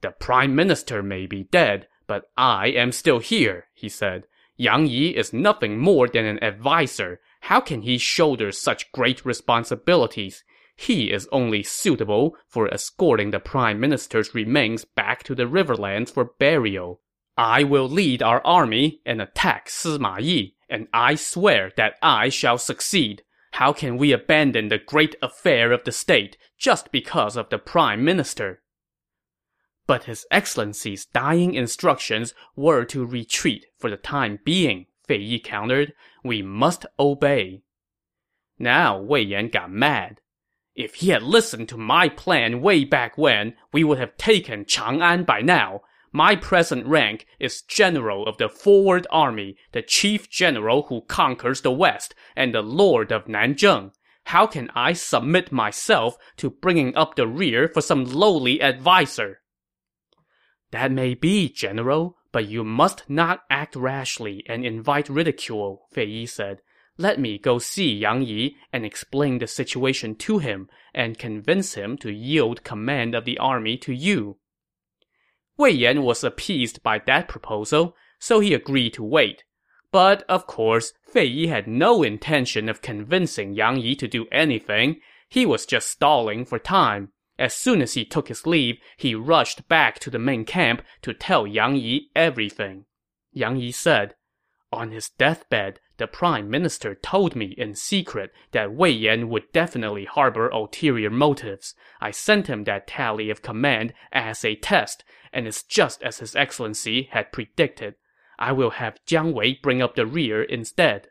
The 0.00 0.10
prime 0.10 0.52
minister 0.52 1.00
may 1.00 1.26
be 1.26 1.44
dead, 1.44 1.86
but 2.08 2.24
I 2.36 2.70
am 2.70 2.90
still 2.90 3.20
here, 3.20 3.66
he 3.72 3.88
said. 3.88 4.24
Yang 4.56 4.86
Yi 4.86 5.16
is 5.16 5.32
nothing 5.32 5.78
more 5.78 6.08
than 6.08 6.24
an 6.24 6.42
adviser. 6.42 7.20
How 7.40 7.60
can 7.60 7.82
he 7.82 7.98
shoulder 7.98 8.52
such 8.52 8.92
great 8.92 9.24
responsibilities? 9.24 10.44
He 10.76 11.10
is 11.10 11.28
only 11.32 11.62
suitable 11.62 12.36
for 12.46 12.72
escorting 12.72 13.30
the 13.30 13.40
prime 13.40 13.80
minister's 13.80 14.34
remains 14.34 14.84
back 14.84 15.24
to 15.24 15.34
the 15.34 15.46
riverlands 15.46 16.10
for 16.10 16.32
burial. 16.38 17.00
I 17.36 17.64
will 17.64 17.88
lead 17.88 18.22
our 18.22 18.44
army 18.44 19.00
and 19.06 19.22
attack 19.22 19.68
Sima 19.68 20.20
Yi, 20.20 20.56
and 20.68 20.88
I 20.92 21.14
swear 21.14 21.72
that 21.76 21.94
I 22.02 22.28
shall 22.28 22.58
succeed. 22.58 23.22
How 23.52 23.72
can 23.72 23.96
we 23.96 24.12
abandon 24.12 24.68
the 24.68 24.78
great 24.78 25.16
affair 25.22 25.72
of 25.72 25.84
the 25.84 25.92
state 25.92 26.36
just 26.58 26.92
because 26.92 27.36
of 27.36 27.48
the 27.48 27.58
prime 27.58 28.04
minister? 28.04 28.62
But 29.86 30.04
His 30.04 30.26
Excellency's 30.30 31.06
dying 31.06 31.54
instructions 31.54 32.34
were 32.54 32.84
to 32.84 33.06
retreat 33.06 33.66
for 33.78 33.88
the 33.88 33.96
time 33.96 34.38
being, 34.44 34.86
Fei 35.08 35.16
Yi 35.16 35.40
countered. 35.40 35.94
We 36.22 36.42
must 36.42 36.86
obey. 37.00 37.62
Now 38.58 39.00
Wei 39.00 39.22
Yan 39.22 39.48
got 39.48 39.70
mad. 39.70 40.20
If 40.74 40.96
he 40.96 41.08
had 41.08 41.22
listened 41.24 41.68
to 41.70 41.76
my 41.76 42.08
plan 42.08 42.60
way 42.60 42.84
back 42.84 43.18
when, 43.18 43.54
we 43.72 43.82
would 43.82 43.98
have 43.98 44.16
taken 44.16 44.64
Chang'an 44.64 45.26
by 45.26 45.40
now. 45.40 45.80
My 46.12 46.36
present 46.36 46.86
rank 46.86 47.26
is 47.40 47.62
General 47.62 48.26
of 48.26 48.38
the 48.38 48.48
Forward 48.48 49.06
Army, 49.10 49.56
the 49.72 49.82
Chief 49.82 50.30
General 50.30 50.82
who 50.84 51.00
conquers 51.08 51.62
the 51.62 51.72
West, 51.72 52.14
and 52.36 52.54
the 52.54 52.62
Lord 52.62 53.10
of 53.10 53.24
Nanzheng. 53.24 53.90
How 54.26 54.46
can 54.46 54.70
I 54.74 54.92
submit 54.92 55.50
myself 55.50 56.16
to 56.36 56.50
bringing 56.50 56.94
up 56.94 57.16
the 57.16 57.26
rear 57.26 57.66
for 57.66 57.80
some 57.80 58.04
lowly 58.04 58.62
adviser? 58.62 59.40
That 60.70 60.92
may 60.92 61.14
be, 61.14 61.48
General, 61.48 62.17
but 62.32 62.48
you 62.48 62.62
must 62.62 63.08
not 63.08 63.42
act 63.50 63.74
rashly 63.74 64.44
and 64.48 64.64
invite 64.64 65.08
ridicule, 65.08 65.86
Fei 65.90 66.04
Yi 66.04 66.26
said. 66.26 66.60
Let 66.96 67.20
me 67.20 67.38
go 67.38 67.58
see 67.58 67.94
Yang 67.94 68.22
Yi 68.22 68.56
and 68.72 68.84
explain 68.84 69.38
the 69.38 69.46
situation 69.46 70.16
to 70.16 70.38
him 70.38 70.68
and 70.92 71.18
convince 71.18 71.74
him 71.74 71.96
to 71.98 72.10
yield 72.10 72.64
command 72.64 73.14
of 73.14 73.24
the 73.24 73.38
army 73.38 73.76
to 73.78 73.92
you. 73.92 74.38
Wei 75.56 75.70
Yan 75.70 76.02
was 76.02 76.24
appeased 76.24 76.82
by 76.82 76.98
that 77.06 77.28
proposal, 77.28 77.96
so 78.18 78.40
he 78.40 78.52
agreed 78.52 78.94
to 78.94 79.04
wait. 79.04 79.44
But, 79.90 80.24
of 80.28 80.46
course, 80.46 80.92
Fei 81.02 81.24
Yi 81.24 81.46
had 81.46 81.66
no 81.66 82.02
intention 82.02 82.68
of 82.68 82.82
convincing 82.82 83.54
Yang 83.54 83.80
Yi 83.80 83.94
to 83.96 84.08
do 84.08 84.26
anything. 84.30 85.00
He 85.28 85.46
was 85.46 85.66
just 85.66 85.88
stalling 85.88 86.44
for 86.44 86.58
time. 86.58 87.12
As 87.38 87.54
soon 87.54 87.80
as 87.80 87.94
he 87.94 88.04
took 88.04 88.28
his 88.28 88.46
leave, 88.46 88.78
he 88.96 89.14
rushed 89.14 89.68
back 89.68 89.98
to 90.00 90.10
the 90.10 90.18
main 90.18 90.44
camp 90.44 90.82
to 91.02 91.14
tell 91.14 91.46
Yang 91.46 91.76
Yi 91.76 92.10
everything. 92.16 92.86
Yang 93.32 93.56
Yi 93.58 93.72
said, 93.72 94.14
On 94.72 94.90
his 94.90 95.10
deathbed, 95.10 95.78
the 95.98 96.06
prime 96.06 96.50
minister 96.50 96.94
told 96.94 97.36
me 97.36 97.54
in 97.56 97.74
secret 97.74 98.32
that 98.52 98.72
Wei 98.72 98.90
Yan 98.90 99.28
would 99.28 99.52
definitely 99.52 100.04
harbor 100.04 100.48
ulterior 100.48 101.10
motives. 101.10 101.74
I 102.00 102.10
sent 102.10 102.48
him 102.48 102.64
that 102.64 102.86
tally 102.86 103.30
of 103.30 103.42
command 103.42 103.94
as 104.12 104.44
a 104.44 104.56
test, 104.56 105.04
and 105.32 105.46
it's 105.46 105.62
just 105.62 106.02
as 106.02 106.18
his 106.18 106.34
excellency 106.34 107.08
had 107.12 107.32
predicted. 107.32 107.94
I 108.38 108.52
will 108.52 108.70
have 108.70 109.04
Jiang 109.06 109.32
Wei 109.32 109.58
bring 109.60 109.82
up 109.82 109.94
the 109.94 110.06
rear 110.06 110.42
instead. 110.42 111.08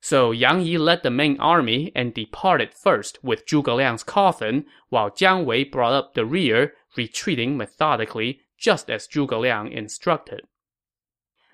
So 0.00 0.30
Yang 0.30 0.62
Yi 0.62 0.78
led 0.78 1.02
the 1.02 1.10
main 1.10 1.38
army 1.38 1.92
and 1.94 2.14
departed 2.14 2.72
first 2.72 3.18
with 3.22 3.46
Zhuge 3.46 3.76
Liang's 3.76 4.02
coffin, 4.02 4.64
while 4.88 5.10
Jiang 5.10 5.44
Wei 5.44 5.64
brought 5.64 5.92
up 5.92 6.14
the 6.14 6.24
rear, 6.24 6.72
retreating 6.96 7.56
methodically, 7.56 8.40
just 8.60 8.90
as 8.90 9.08
zhuge 9.08 9.38
liang 9.40 9.72
instructed. 9.72 10.42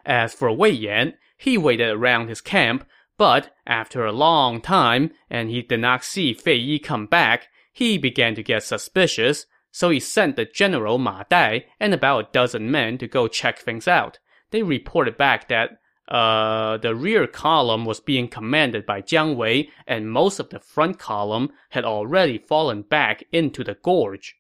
As 0.05 0.35
for 0.35 0.53
Wei 0.53 0.71
Yan, 0.71 1.15
he 1.37 1.57
waited 1.57 1.89
around 1.89 2.29
his 2.29 2.41
camp, 2.41 2.87
but 3.19 3.55
after 3.67 4.05
a 4.05 4.13
long 4.13 4.61
time, 4.61 5.11
and 5.31 5.51
he 5.51 5.63
did 5.63 5.81
not 5.81 6.05
see 6.05 6.35
Fei 6.35 6.57
Yi 6.57 6.79
come 6.79 7.07
back, 7.07 7.49
he 7.73 7.99
began 7.99 8.35
to 8.35 8.43
get 8.43 8.63
suspicious, 8.63 9.47
so 9.71 9.91
he 9.91 10.01
sent 10.01 10.37
the 10.37 10.45
general 10.45 10.99
Ma 10.99 11.25
Dai 11.29 11.67
and 11.79 11.93
about 11.93 12.29
a 12.29 12.33
dozen 12.33 12.71
men 12.71 12.99
to 12.99 13.07
go 13.07 13.29
check 13.29 13.59
things 13.59 13.87
out. 13.87 14.19
They 14.51 14.63
reported 14.63 15.17
back 15.17 15.49
that 15.49 15.79
uh, 16.09 16.77
the 16.79 16.95
rear 16.95 17.27
column 17.27 17.85
was 17.85 18.01
being 18.01 18.29
commanded 18.29 18.87
by 18.87 19.03
Jiang 19.03 19.35
Wei, 19.37 19.71
and 19.87 20.11
most 20.11 20.39
of 20.39 20.51
the 20.51 20.61
front 20.61 20.99
column 20.99 21.51
had 21.71 21.85
already 21.85 22.39
fallen 22.39 22.83
back 22.83 23.25
into 23.33 23.65
the 23.65 23.75
gorge. 23.75 24.37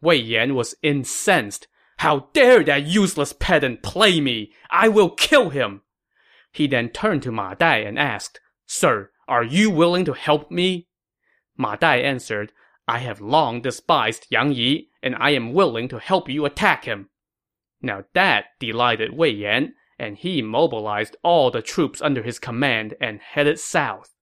Wei 0.00 0.16
Yan 0.16 0.54
was 0.54 0.74
incensed. 0.82 1.66
How 1.98 2.28
dare 2.34 2.62
that 2.64 2.84
useless 2.84 3.32
pedant 3.32 3.82
play 3.82 4.20
me! 4.20 4.52
I 4.70 4.88
will 4.88 5.10
kill 5.10 5.50
him! 5.50 5.82
He 6.52 6.66
then 6.66 6.90
turned 6.90 7.22
to 7.22 7.32
Ma 7.32 7.54
Dai 7.54 7.78
and 7.78 7.98
asked, 7.98 8.40
Sir, 8.66 9.10
are 9.26 9.44
you 9.44 9.70
willing 9.70 10.04
to 10.04 10.12
help 10.12 10.50
me? 10.50 10.88
Ma 11.56 11.76
Dai 11.76 11.96
answered, 11.96 12.52
I 12.86 12.98
have 12.98 13.20
long 13.20 13.62
despised 13.62 14.26
Yang 14.28 14.52
Yi, 14.52 14.88
and 15.02 15.16
I 15.18 15.30
am 15.30 15.54
willing 15.54 15.88
to 15.88 15.98
help 15.98 16.28
you 16.28 16.44
attack 16.44 16.84
him. 16.84 17.08
Now 17.80 18.04
that 18.12 18.46
delighted 18.60 19.16
Wei 19.16 19.30
Yan, 19.30 19.74
and 19.98 20.16
he 20.16 20.42
mobilized 20.42 21.16
all 21.22 21.50
the 21.50 21.62
troops 21.62 22.02
under 22.02 22.22
his 22.22 22.38
command 22.38 22.94
and 23.00 23.20
headed 23.20 23.58
south. 23.58 24.14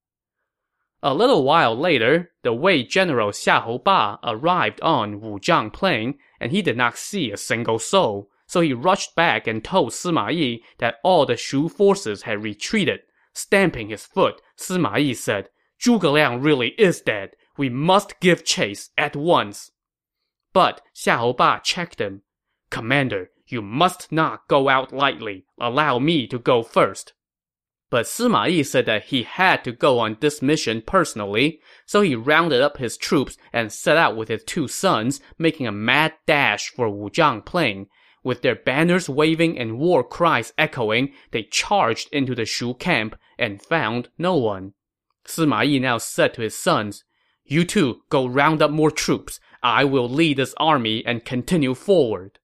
A 1.03 1.15
little 1.15 1.43
while 1.43 1.77
later, 1.77 2.31
the 2.43 2.53
Wei 2.53 2.85
general 2.85 3.31
Xiahou 3.31 3.83
Ba 3.83 4.21
arrived 4.23 4.81
on 4.83 5.21
Wuzhang 5.21 5.73
Plain, 5.73 6.19
and 6.39 6.53
he 6.53 6.63
did 6.63 6.77
not 6.77 6.97
see 6.97 7.33
a 7.33 7.37
single 7.37 7.81
soul. 7.81 8.31
So 8.47 8.61
he 8.61 8.73
rushed 8.73 9.17
back 9.17 9.49
and 9.49 9.65
told 9.65 9.91
Sima 9.91 10.33
Yi 10.33 10.63
that 10.79 10.97
all 11.03 11.27
the 11.27 11.37
Shu 11.37 11.69
forces 11.69 12.23
had 12.23 12.45
retreated. 12.45 13.01
Stamping 13.33 13.89
his 13.89 14.07
foot, 14.07 14.41
Sima 14.57 15.03
Yi 15.03 15.15
said, 15.15 15.49
Zhuge 15.81 16.13
Liang 16.13 16.41
really 16.41 16.69
is 16.79 17.01
dead. 17.01 17.31
We 17.57 17.69
must 17.69 18.21
give 18.21 18.45
chase 18.45 18.91
at 18.97 19.17
once. 19.17 19.73
But 20.53 20.83
Xiahou 20.95 21.37
Ba 21.37 21.61
checked 21.65 22.01
him. 22.01 22.23
Commander, 22.71 23.31
you 23.53 23.63
must 23.63 24.11
not 24.11 24.49
go 24.49 24.69
out 24.69 24.93
lightly. 24.93 25.45
Allow 25.61 25.99
me 25.99 26.27
to 26.27 26.39
go 26.39 26.63
first. 26.63 27.13
But 27.91 28.07
Sima 28.07 28.51
Yi 28.51 28.63
said 28.63 28.87
that 28.87 29.05
he 29.05 29.23
had 29.23 29.63
to 29.65 29.73
go 29.73 29.99
on 29.99 30.17
this 30.21 30.41
mission 30.41 30.81
personally, 30.81 31.61
so 31.85 32.01
he 32.01 32.15
rounded 32.15 32.63
up 32.63 32.79
his 32.79 32.97
troops 32.97 33.37
and 33.53 33.71
set 33.71 33.99
out 33.99 34.17
with 34.17 34.29
his 34.29 34.43
two 34.45 34.67
sons, 34.67 35.21
making 35.39 35.67
a 35.67 35.73
mad 35.73 36.15
dash 36.27 36.71
for 36.71 36.89
Wuzhang 36.89 37.45
Plain. 37.45 37.89
With 38.25 38.41
their 38.41 38.55
banners 38.55 39.11
waving 39.11 39.59
and 39.59 39.79
war 39.79 40.03
cries 40.03 40.55
echoing, 40.57 41.13
they 41.33 41.43
charged 41.43 42.09
into 42.13 42.35
the 42.35 42.47
Shu 42.47 42.73
camp 42.73 43.15
and 43.39 43.61
found 43.61 44.09
no 44.17 44.37
one. 44.37 44.73
Sima 45.27 45.67
Yi 45.67 45.79
now 45.79 45.99
said 45.99 46.33
to 46.35 46.41
his 46.41 46.59
sons, 46.59 47.05
You 47.45 47.65
two 47.65 48.03
go 48.09 48.27
round 48.27 48.63
up 48.63 48.71
more 48.71 48.91
troops. 48.91 49.39
I 49.63 49.85
will 49.85 50.09
lead 50.09 50.39
this 50.39 50.55
army 50.57 51.05
and 51.05 51.27
continue 51.27 51.75
forward. 51.75 52.39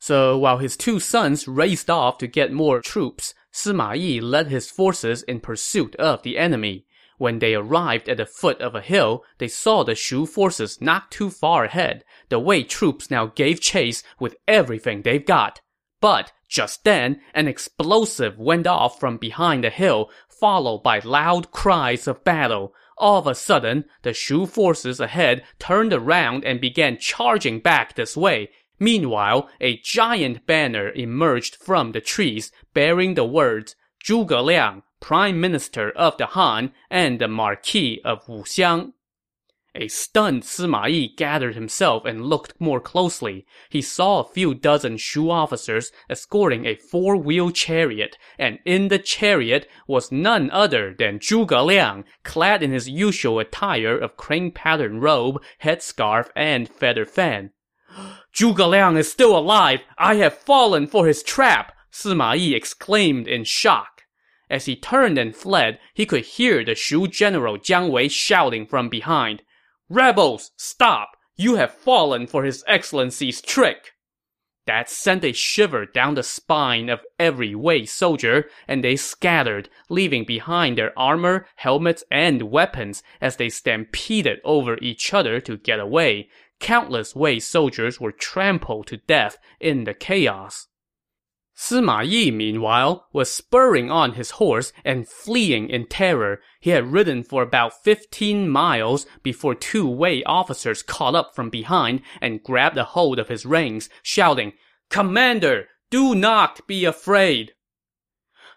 So 0.00 0.38
while 0.38 0.58
his 0.58 0.78
two 0.78 0.98
sons 0.98 1.46
raced 1.46 1.90
off 1.90 2.16
to 2.18 2.26
get 2.26 2.52
more 2.52 2.80
troops, 2.80 3.34
Sima 3.52 3.94
Yi 3.96 4.18
led 4.20 4.48
his 4.48 4.70
forces 4.70 5.22
in 5.22 5.40
pursuit 5.40 5.94
of 5.96 6.22
the 6.22 6.38
enemy. 6.38 6.86
When 7.18 7.38
they 7.38 7.54
arrived 7.54 8.08
at 8.08 8.16
the 8.16 8.24
foot 8.24 8.62
of 8.62 8.74
a 8.74 8.80
hill, 8.80 9.24
they 9.36 9.48
saw 9.48 9.84
the 9.84 9.94
Shu 9.94 10.24
forces 10.24 10.80
not 10.80 11.10
too 11.10 11.28
far 11.28 11.64
ahead. 11.64 12.02
The 12.30 12.38
Wei 12.38 12.62
troops 12.62 13.10
now 13.10 13.26
gave 13.26 13.60
chase 13.60 14.02
with 14.18 14.36
everything 14.48 15.02
they've 15.02 15.24
got. 15.24 15.60
But 16.00 16.32
just 16.48 16.82
then, 16.84 17.20
an 17.34 17.46
explosive 17.46 18.38
went 18.38 18.66
off 18.66 18.98
from 18.98 19.18
behind 19.18 19.64
the 19.64 19.70
hill, 19.70 20.10
followed 20.30 20.82
by 20.82 21.00
loud 21.00 21.50
cries 21.50 22.08
of 22.08 22.24
battle. 22.24 22.72
All 22.96 23.18
of 23.18 23.26
a 23.26 23.34
sudden, 23.34 23.84
the 24.00 24.14
Shu 24.14 24.46
forces 24.46 24.98
ahead 24.98 25.44
turned 25.58 25.92
around 25.92 26.46
and 26.46 26.58
began 26.58 26.96
charging 26.98 27.60
back 27.60 27.96
this 27.96 28.16
way. 28.16 28.50
Meanwhile, 28.80 29.50
a 29.60 29.76
giant 29.76 30.46
banner 30.46 30.90
emerged 30.92 31.56
from 31.56 31.92
the 31.92 32.00
trees 32.00 32.50
bearing 32.72 33.14
the 33.14 33.26
words 33.26 33.76
Zhuge 34.02 34.42
Liang, 34.42 34.82
Prime 35.00 35.38
Minister 35.38 35.90
of 35.90 36.16
the 36.16 36.26
Han 36.26 36.72
and 36.90 37.20
the 37.20 37.28
Marquis 37.28 38.00
of 38.04 38.26
Wuxiang. 38.26 38.94
A 39.74 39.86
stunned 39.86 40.42
Sima 40.42 40.90
Yi 40.90 41.14
gathered 41.14 41.54
himself 41.54 42.04
and 42.04 42.26
looked 42.26 42.60
more 42.60 42.80
closely. 42.80 43.46
He 43.68 43.82
saw 43.82 44.20
a 44.20 44.28
few 44.28 44.54
dozen 44.54 44.96
Shu 44.96 45.30
officers 45.30 45.92
escorting 46.08 46.64
a 46.66 46.74
four-wheel 46.74 47.50
chariot, 47.52 48.16
and 48.38 48.58
in 48.64 48.88
the 48.88 48.98
chariot 48.98 49.68
was 49.86 50.10
none 50.10 50.50
other 50.50 50.92
than 50.92 51.20
Zhuge 51.20 51.64
Liang, 51.64 52.04
clad 52.24 52.62
in 52.62 52.72
his 52.72 52.88
usual 52.88 53.38
attire 53.38 53.96
of 53.96 54.16
crane-pattern 54.16 55.00
robe, 55.00 55.40
headscarf, 55.62 56.30
and 56.34 56.68
feather 56.68 57.04
fan. 57.04 57.52
Zhuge 58.34 58.68
Liang 58.68 58.96
is 58.96 59.10
still 59.10 59.36
alive! 59.36 59.80
I 59.98 60.14
have 60.16 60.38
fallen 60.38 60.86
for 60.86 61.06
his 61.06 61.22
trap! 61.22 61.72
Sima 61.92 62.38
Yi 62.38 62.54
exclaimed 62.54 63.26
in 63.26 63.44
shock. 63.44 64.04
As 64.48 64.66
he 64.66 64.76
turned 64.76 65.18
and 65.18 65.34
fled, 65.34 65.78
he 65.94 66.06
could 66.06 66.24
hear 66.24 66.64
the 66.64 66.74
Shu 66.74 67.06
general 67.08 67.58
Jiang 67.58 67.90
Wei 67.90 68.08
shouting 68.08 68.66
from 68.66 68.88
behind, 68.88 69.42
Rebels, 69.88 70.52
stop! 70.56 71.16
You 71.36 71.56
have 71.56 71.74
fallen 71.74 72.26
for 72.26 72.44
His 72.44 72.62
Excellency's 72.66 73.40
trick! 73.40 73.92
That 74.66 74.88
sent 74.88 75.24
a 75.24 75.32
shiver 75.32 75.84
down 75.86 76.14
the 76.14 76.22
spine 76.22 76.88
of 76.88 77.00
every 77.18 77.54
Wei 77.54 77.86
soldier, 77.86 78.48
and 78.68 78.84
they 78.84 78.94
scattered, 78.94 79.68
leaving 79.88 80.24
behind 80.24 80.78
their 80.78 80.96
armor, 80.96 81.46
helmets, 81.56 82.04
and 82.10 82.42
weapons 82.42 83.02
as 83.20 83.36
they 83.36 83.48
stampeded 83.48 84.38
over 84.44 84.78
each 84.80 85.12
other 85.12 85.40
to 85.40 85.56
get 85.56 85.80
away. 85.80 86.28
Countless 86.60 87.16
Wei 87.16 87.38
soldiers 87.40 87.98
were 87.98 88.12
trampled 88.12 88.86
to 88.88 88.98
death 88.98 89.38
in 89.58 89.84
the 89.84 89.94
chaos. 89.94 90.68
Sima 91.56 92.08
Yi, 92.08 92.30
meanwhile, 92.30 93.06
was 93.12 93.30
spurring 93.30 93.90
on 93.90 94.14
his 94.14 94.32
horse 94.32 94.72
and 94.82 95.06
fleeing 95.06 95.68
in 95.68 95.86
terror. 95.86 96.40
He 96.58 96.70
had 96.70 96.92
ridden 96.92 97.22
for 97.22 97.42
about 97.42 97.82
15 97.82 98.48
miles 98.48 99.06
before 99.22 99.54
two 99.54 99.86
Wei 99.86 100.22
officers 100.24 100.82
caught 100.82 101.14
up 101.14 101.34
from 101.34 101.50
behind 101.50 102.00
and 102.20 102.42
grabbed 102.42 102.78
a 102.78 102.84
hold 102.84 103.18
of 103.18 103.28
his 103.28 103.44
reins, 103.44 103.90
shouting, 104.02 104.54
Commander, 104.88 105.68
do 105.90 106.14
not 106.14 106.66
be 106.66 106.84
afraid! 106.84 107.52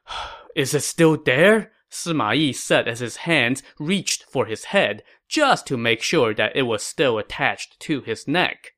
Is 0.55 0.74
it 0.74 0.83
still 0.83 1.17
there? 1.17 1.72
Sima 1.91 2.36
Yi 2.36 2.53
said 2.53 2.88
as 2.88 3.01
his 3.01 3.17
hands 3.17 3.62
reached 3.79 4.24
for 4.24 4.45
his 4.45 4.65
head, 4.65 5.03
just 5.34 5.66
to 5.66 5.75
make 5.75 6.04
sure 6.04 6.32
that 6.36 6.56
it 6.56 6.62
was 6.62 6.84
still 6.84 7.18
attached 7.18 7.80
to 7.80 8.02
his 8.02 8.28
neck. 8.28 8.74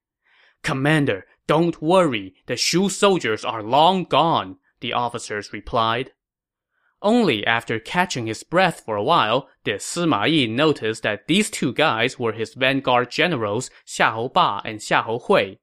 Commander, 0.64 1.26
don't 1.48 1.82
worry, 1.82 2.34
the 2.46 2.56
Shu 2.56 2.88
soldiers 2.88 3.44
are 3.44 3.62
long 3.62 4.06
gone, 4.06 4.56
the 4.80 4.94
officers 4.94 5.52
replied. 5.52 6.12
Only 7.02 7.46
after 7.46 7.78
catching 7.78 8.26
his 8.26 8.44
breath 8.44 8.84
for 8.86 8.96
a 8.96 9.04
while 9.04 9.50
did 9.66 9.82
Sima 9.82 10.30
Yi 10.30 10.48
notice 10.48 11.02
that 11.02 11.28
these 11.28 11.50
two 11.50 11.74
guys 11.74 12.18
were 12.18 12.32
his 12.32 12.54
vanguard 12.54 13.12
generals 13.12 13.70
Xiahou 13.86 14.32
Ba 14.32 14.62
and 14.64 14.80
Xiahou 14.80 15.24
Hui. 15.24 15.58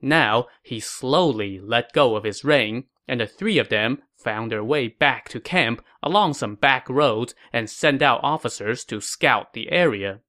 Now, 0.00 0.46
he 0.62 0.78
slowly 0.78 1.58
let 1.58 1.92
go 1.92 2.14
of 2.14 2.22
his 2.22 2.44
rein, 2.44 2.84
and 3.08 3.20
the 3.20 3.26
three 3.26 3.58
of 3.58 3.68
them 3.68 4.00
found 4.14 4.52
their 4.52 4.62
way 4.62 4.86
back 4.86 5.28
to 5.30 5.40
camp 5.40 5.84
along 6.04 6.34
some 6.34 6.54
back 6.54 6.88
roads 6.88 7.34
and 7.52 7.68
sent 7.68 8.00
out 8.00 8.20
officers 8.22 8.84
to 8.84 9.00
scout 9.00 9.52
the 9.52 9.72
area. 9.72 10.20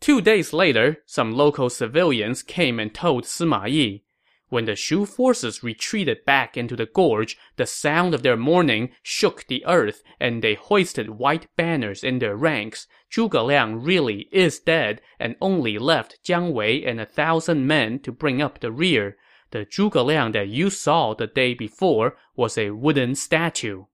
Two 0.00 0.22
days 0.22 0.54
later, 0.54 1.02
some 1.04 1.32
local 1.32 1.68
civilians 1.68 2.42
came 2.42 2.80
and 2.80 2.94
told 2.94 3.24
Sima 3.24 3.70
Yi. 3.70 4.04
When 4.48 4.64
the 4.64 4.74
Shu 4.74 5.06
forces 5.06 5.62
retreated 5.62 6.24
back 6.24 6.56
into 6.56 6.74
the 6.74 6.86
gorge, 6.86 7.36
the 7.56 7.66
sound 7.66 8.14
of 8.14 8.22
their 8.22 8.36
mourning 8.36 8.90
shook 9.02 9.46
the 9.46 9.64
earth, 9.66 10.02
and 10.18 10.42
they 10.42 10.54
hoisted 10.54 11.10
white 11.10 11.46
banners 11.56 12.02
in 12.02 12.18
their 12.18 12.34
ranks. 12.34 12.88
Zhuge 13.12 13.46
Liang 13.46 13.82
really 13.82 14.28
is 14.32 14.58
dead 14.58 15.02
and 15.20 15.36
only 15.40 15.78
left 15.78 16.18
Jiang 16.24 16.52
Wei 16.52 16.84
and 16.84 16.98
a 16.98 17.06
thousand 17.06 17.66
men 17.66 18.00
to 18.00 18.10
bring 18.10 18.42
up 18.42 18.58
the 18.58 18.72
rear. 18.72 19.16
The 19.52 19.66
Zhuge 19.66 20.04
Liang 20.04 20.32
that 20.32 20.48
you 20.48 20.70
saw 20.70 21.14
the 21.14 21.26
day 21.26 21.54
before 21.54 22.16
was 22.34 22.56
a 22.56 22.70
wooden 22.70 23.14
statue. 23.14 23.84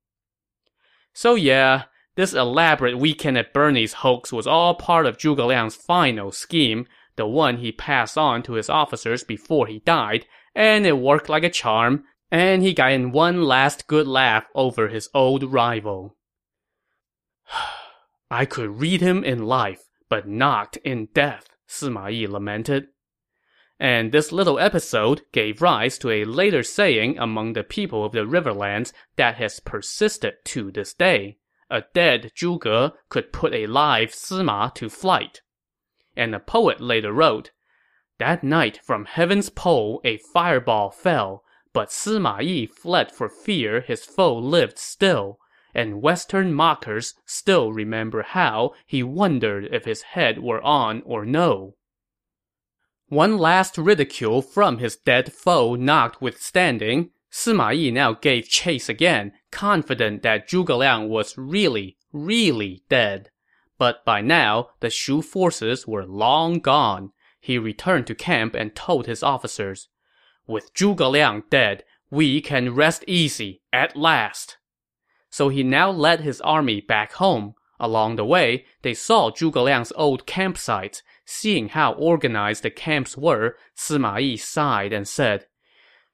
So 1.12 1.34
yeah, 1.34 1.84
this 2.16 2.32
elaborate 2.32 2.98
weekend 2.98 3.36
at 3.36 3.52
Bernie's 3.52 3.92
hoax 3.92 4.32
was 4.32 4.46
all 4.46 4.74
part 4.74 5.04
of 5.04 5.18
Zhuge 5.18 5.46
Liang's 5.46 5.76
final 5.76 6.32
scheme, 6.32 6.86
the 7.16 7.26
one 7.26 7.58
he 7.58 7.70
passed 7.70 8.16
on 8.16 8.42
to 8.44 8.54
his 8.54 8.70
officers 8.70 9.22
before 9.22 9.66
he 9.66 9.80
died, 9.80 10.26
and 10.54 10.86
it 10.86 10.98
worked 10.98 11.28
like 11.28 11.44
a 11.44 11.50
charm, 11.50 12.04
and 12.30 12.62
he 12.62 12.72
got 12.72 12.92
in 12.92 13.12
one 13.12 13.42
last 13.42 13.86
good 13.86 14.08
laugh 14.08 14.44
over 14.54 14.88
his 14.88 15.10
old 15.12 15.44
rival. 15.44 16.16
I 18.30 18.46
could 18.46 18.80
read 18.80 19.02
him 19.02 19.22
in 19.22 19.44
life, 19.44 19.82
but 20.08 20.26
not 20.26 20.78
in 20.78 21.08
death, 21.12 21.50
Sima 21.68 22.10
Yi 22.10 22.26
lamented. 22.26 22.88
And 23.78 24.10
this 24.10 24.32
little 24.32 24.58
episode 24.58 25.20
gave 25.32 25.60
rise 25.60 25.98
to 25.98 26.08
a 26.08 26.24
later 26.24 26.62
saying 26.62 27.18
among 27.18 27.52
the 27.52 27.62
people 27.62 28.06
of 28.06 28.12
the 28.12 28.20
Riverlands 28.20 28.94
that 29.16 29.34
has 29.34 29.60
persisted 29.60 30.36
to 30.46 30.72
this 30.72 30.94
day 30.94 31.36
a 31.70 31.82
dead 31.94 32.32
Zhuge 32.36 32.92
could 33.08 33.32
put 33.32 33.52
a 33.52 33.66
live 33.66 34.10
Sima 34.10 34.74
to 34.74 34.88
flight. 34.88 35.42
And 36.16 36.34
a 36.34 36.40
poet 36.40 36.80
later 36.80 37.12
wrote, 37.12 37.50
That 38.18 38.44
night 38.44 38.80
from 38.84 39.04
heaven's 39.04 39.50
pole 39.50 40.00
a 40.04 40.18
fireball 40.18 40.90
fell, 40.90 41.42
but 41.72 41.88
Sima 41.88 42.42
Yi 42.42 42.66
fled 42.66 43.12
for 43.12 43.28
fear 43.28 43.80
his 43.80 44.04
foe 44.04 44.34
lived 44.34 44.78
still, 44.78 45.38
and 45.74 46.00
western 46.00 46.54
mockers 46.54 47.14
still 47.26 47.72
remember 47.72 48.22
how 48.22 48.72
he 48.86 49.02
wondered 49.02 49.68
if 49.70 49.84
his 49.84 50.02
head 50.02 50.42
were 50.42 50.62
on 50.62 51.02
or 51.04 51.26
no. 51.26 51.74
One 53.08 53.36
last 53.36 53.76
ridicule 53.76 54.40
from 54.40 54.78
his 54.78 54.96
dead 54.96 55.32
foe 55.32 55.74
notwithstanding, 55.74 57.10
Sima 57.30 57.76
Yi 57.76 57.90
now 57.90 58.12
gave 58.12 58.48
chase 58.48 58.88
again, 58.88 59.32
confident 59.50 60.22
that 60.22 60.48
Zhuge 60.48 60.76
Liang 60.76 61.08
was 61.08 61.36
really, 61.36 61.96
really 62.12 62.82
dead. 62.88 63.30
But 63.78 64.04
by 64.04 64.20
now, 64.20 64.70
the 64.80 64.90
Shu 64.90 65.22
forces 65.22 65.86
were 65.86 66.06
long 66.06 66.60
gone. 66.60 67.12
He 67.40 67.58
returned 67.58 68.06
to 68.06 68.14
camp 68.14 68.54
and 68.54 68.74
told 68.74 69.06
his 69.06 69.22
officers, 69.22 69.88
With 70.46 70.72
Zhuge 70.72 71.10
Liang 71.10 71.44
dead, 71.50 71.84
we 72.10 72.40
can 72.40 72.74
rest 72.74 73.04
easy 73.06 73.62
at 73.72 73.96
last. 73.96 74.56
So 75.30 75.48
he 75.48 75.62
now 75.62 75.90
led 75.90 76.20
his 76.20 76.40
army 76.40 76.80
back 76.80 77.12
home. 77.14 77.54
Along 77.78 78.16
the 78.16 78.24
way, 78.24 78.64
they 78.80 78.94
saw 78.94 79.30
Zhuge 79.30 79.62
Liang's 79.62 79.92
old 79.96 80.26
campsites. 80.26 81.02
Seeing 81.26 81.70
how 81.70 81.92
organized 81.92 82.62
the 82.62 82.70
camps 82.70 83.16
were, 83.16 83.56
Sima 83.76 84.22
Yi 84.22 84.36
sighed 84.36 84.92
and 84.92 85.06
said, 85.06 85.46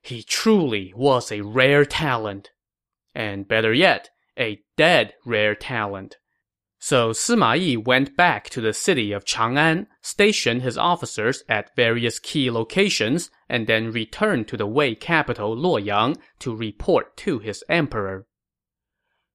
he 0.03 0.23
truly 0.23 0.93
was 0.97 1.31
a 1.31 1.43
rare 1.43 1.85
talent. 1.85 2.51
And 3.15 3.47
better 3.47 3.73
yet, 3.73 4.11
a 4.37 4.61
dead 4.77 5.15
rare 5.25 5.55
talent. 5.55 6.17
So 6.81 7.11
Sima 7.11 7.57
Yi 7.57 7.77
went 7.77 8.17
back 8.17 8.51
to 8.51 8.61
the 8.61 8.73
city 8.73 9.13
of 9.13 9.25
Chang'an, 9.25 9.87
stationed 10.01 10.63
his 10.63 10.77
officers 10.77 11.45
at 11.49 11.77
various 11.77 12.19
key 12.19 12.51
locations, 12.51 13.31
and 13.49 13.69
then 13.69 13.93
returned 13.93 14.49
to 14.49 14.57
the 14.57 14.67
Wei 14.67 14.97
capital 14.97 15.57
Luoyang 15.57 16.17
to 16.41 16.57
report 16.57 17.17
to 17.19 17.39
his 17.39 17.63
emperor. 17.69 18.27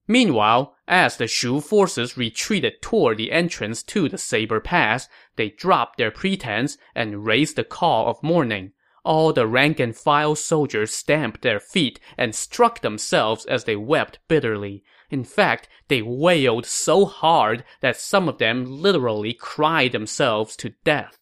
Meanwhile, 0.10 0.76
as 0.88 1.16
the 1.16 1.28
Shu 1.28 1.62
forces 1.62 2.18
retreated 2.18 2.82
toward 2.82 3.18
the 3.18 3.32
entrance 3.32 3.84
to 3.84 4.10
the 4.10 4.18
Saber 4.18 4.60
Pass, 4.60 5.08
they 5.38 5.50
dropped 5.50 5.98
their 5.98 6.12
pretense 6.12 6.78
and 6.94 7.26
raised 7.26 7.56
the 7.56 7.64
call 7.64 8.10
of 8.10 8.22
mourning 8.22 8.74
all 9.08 9.32
the 9.32 9.48
rank-and-file 9.48 10.36
soldiers 10.36 10.94
stamped 10.94 11.42
their 11.42 11.62
feet 11.62 11.98
and 12.18 12.36
struck 12.36 12.82
themselves 12.82 13.46
as 13.46 13.64
they 13.64 13.76
wept 13.76 14.20
bitterly. 14.28 14.84
In 15.10 15.24
fact, 15.24 15.70
they 15.88 16.02
wailed 16.02 16.66
so 16.66 17.06
hard 17.06 17.64
that 17.80 17.96
some 17.96 18.28
of 18.28 18.38
them 18.38 18.66
literally 18.66 19.34
cried 19.34 19.94
themselves 19.94 20.58
to 20.58 20.74
death. 20.84 21.18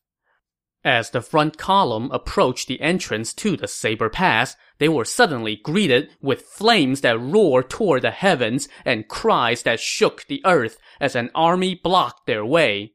As 0.83 1.11
the 1.11 1.21
front 1.21 1.59
column 1.59 2.09
approached 2.11 2.67
the 2.67 2.81
entrance 2.81 3.33
to 3.35 3.55
the 3.55 3.67
Saber 3.67 4.09
Pass, 4.09 4.55
they 4.79 4.89
were 4.89 5.05
suddenly 5.05 5.55
greeted 5.55 6.09
with 6.21 6.41
flames 6.41 7.01
that 7.01 7.19
roared 7.19 7.69
toward 7.69 8.01
the 8.01 8.11
heavens 8.11 8.67
and 8.83 9.07
cries 9.07 9.61
that 9.63 9.79
shook 9.79 10.25
the 10.25 10.41
earth 10.43 10.79
as 10.99 11.15
an 11.15 11.29
army 11.35 11.75
blocked 11.75 12.25
their 12.25 12.43
way. 12.43 12.94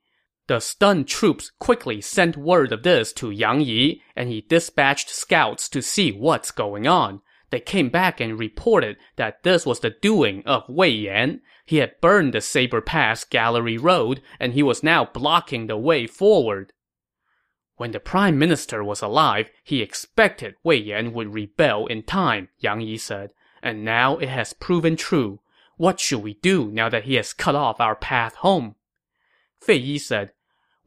The 0.51 0.59
stunned 0.59 1.07
troops 1.07 1.53
quickly 1.61 2.01
sent 2.01 2.37
word 2.37 2.73
of 2.73 2.83
this 2.83 3.13
to 3.13 3.31
Yang 3.31 3.61
Yi, 3.61 4.03
and 4.17 4.29
he 4.29 4.41
dispatched 4.41 5.09
scouts 5.09 5.69
to 5.69 5.81
see 5.81 6.11
what's 6.11 6.51
going 6.51 6.89
on. 6.89 7.23
They 7.51 7.61
came 7.61 7.89
back 7.89 8.19
and 8.21 8.37
reported 8.37 8.97
that 9.15 9.45
this 9.45 9.65
was 9.65 9.79
the 9.79 9.91
doing 9.91 10.43
of 10.47 10.69
Wei 10.69 10.89
Yan. 10.89 11.41
He 11.67 11.77
had 11.77 12.01
burned 12.01 12.35
the 12.35 12.41
Saber 12.41 12.81
Pass 12.81 13.23
Gallery 13.23 13.79
Road, 13.79 14.23
and 14.41 14.53
he 14.53 14.61
was 14.65 14.83
now 14.83 15.05
blocking 15.05 15.69
the 15.69 15.77
way 15.77 16.09
forward. 16.09 16.73
When 17.77 17.93
the 17.93 18.01
prime 18.01 18.37
minister 18.37 18.83
was 18.83 19.03
alive, 19.03 19.53
he 19.63 19.81
expected 19.81 20.57
Wei 20.65 20.79
Yan 20.79 21.13
would 21.13 21.33
rebel 21.33 21.87
in 21.87 22.03
time, 22.03 22.49
Yang 22.59 22.81
Yi 22.81 22.97
said. 22.97 23.31
And 23.63 23.85
now 23.85 24.19
it 24.19 24.31
has 24.31 24.53
proven 24.53 24.97
true. 24.97 25.39
What 25.77 26.01
should 26.01 26.25
we 26.25 26.35
do 26.35 26.73
now 26.73 26.89
that 26.89 27.05
he 27.05 27.15
has 27.15 27.33
cut 27.33 27.55
off 27.55 27.81
our 27.81 27.95
path 27.95 28.35
home? 28.35 28.75
Fei 29.61 29.77
Yi 29.77 29.99
said, 29.99 30.33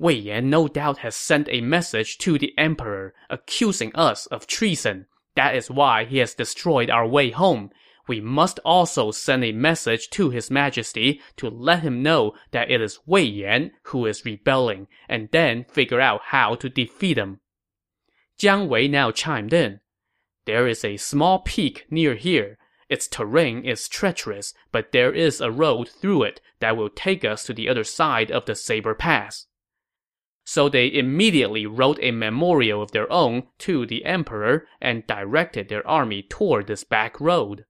Wei 0.04 0.16
Yan 0.16 0.50
no 0.50 0.68
doubt 0.68 0.98
has 0.98 1.16
sent 1.16 1.48
a 1.50 1.62
message 1.62 2.18
to 2.18 2.38
the 2.38 2.54
emperor, 2.58 3.14
accusing 3.30 3.96
us 3.96 4.26
of 4.26 4.46
treason. 4.46 5.06
That 5.36 5.56
is 5.56 5.72
why 5.72 6.04
he 6.04 6.18
has 6.18 6.34
destroyed 6.34 6.90
our 6.90 7.08
way 7.08 7.30
home. 7.32 7.70
We 8.06 8.20
must 8.20 8.60
also 8.66 9.12
send 9.12 9.46
a 9.46 9.54
message 9.54 10.10
to 10.10 10.30
his 10.30 10.52
majesty 10.52 11.22
to 11.38 11.50
let 11.50 11.84
him 11.84 12.04
know 12.04 12.34
that 12.52 12.70
it 12.70 12.82
is 12.82 13.00
Wei 13.06 13.24
Yan 13.24 13.72
who 13.84 14.06
is 14.06 14.26
rebelling, 14.26 14.88
and 15.08 15.30
then 15.32 15.64
figure 15.70 16.02
out 16.02 16.20
how 16.22 16.56
to 16.56 16.68
defeat 16.68 17.18
him. 17.18 17.40
Jiang 18.38 18.68
Wei 18.68 18.90
now 18.90 19.10
chimed 19.10 19.54
in. 19.54 19.80
There 20.44 20.68
is 20.68 20.84
a 20.84 20.98
small 20.98 21.40
peak 21.40 21.86
near 21.90 22.16
here. 22.16 22.58
Its 22.90 23.08
terrain 23.08 23.64
is 23.64 23.88
treacherous, 23.88 24.54
but 24.74 24.92
there 24.92 25.14
is 25.14 25.40
a 25.40 25.50
road 25.50 25.88
through 25.88 26.24
it 26.24 26.42
that 26.60 26.76
will 26.76 26.90
take 26.90 27.24
us 27.24 27.46
to 27.46 27.54
the 27.54 27.70
other 27.70 27.86
side 27.86 28.34
of 28.34 28.44
the 28.44 28.54
Saber 28.54 28.96
Pass. 28.96 29.46
So 30.46 30.68
they 30.68 30.94
immediately 30.94 31.66
wrote 31.66 32.00
a 32.02 32.12
memorial 32.12 32.82
of 32.82 32.92
their 32.92 33.12
own 33.12 33.44
to 33.60 33.86
the 33.86 34.04
emperor 34.04 34.68
and 34.82 35.08
directed 35.08 35.70
their 35.70 35.88
army 35.88 36.22
toward 36.22 36.68
this 36.68 36.84
back 36.84 37.20
road. 37.22 37.66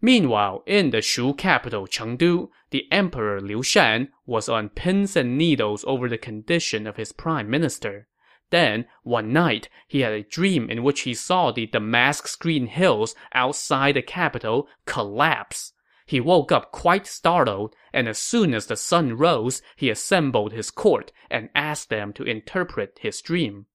Meanwhile, 0.00 0.62
in 0.66 0.90
the 0.90 1.00
Shu 1.00 1.34
capital 1.34 1.86
Chengdu, 1.86 2.48
the 2.70 2.90
emperor 2.90 3.40
Liu 3.40 3.62
Shan 3.62 4.08
was 4.26 4.48
on 4.48 4.70
pins 4.70 5.16
and 5.16 5.38
needles 5.38 5.84
over 5.86 6.08
the 6.08 6.18
condition 6.18 6.86
of 6.86 6.96
his 6.96 7.12
prime 7.12 7.48
minister. 7.48 8.08
Then, 8.50 8.86
one 9.02 9.32
night, 9.32 9.68
he 9.86 10.00
had 10.00 10.12
a 10.12 10.22
dream 10.22 10.70
in 10.70 10.82
which 10.82 11.02
he 11.02 11.14
saw 11.14 11.50
the 11.50 11.66
damask 11.66 12.28
screen 12.28 12.66
hills 12.66 13.14
outside 13.34 13.96
the 13.96 14.02
capital 14.02 14.68
collapse. 14.86 15.73
He 16.06 16.20
woke 16.20 16.52
up 16.52 16.70
quite 16.70 17.06
startled, 17.06 17.74
and 17.92 18.08
as 18.08 18.18
soon 18.18 18.52
as 18.54 18.66
the 18.66 18.76
sun 18.76 19.16
rose, 19.16 19.62
he 19.76 19.88
assembled 19.88 20.52
his 20.52 20.70
court 20.70 21.12
and 21.30 21.48
asked 21.54 21.88
them 21.88 22.12
to 22.14 22.24
interpret 22.24 22.98
his 23.00 23.22
dream. 23.22 23.66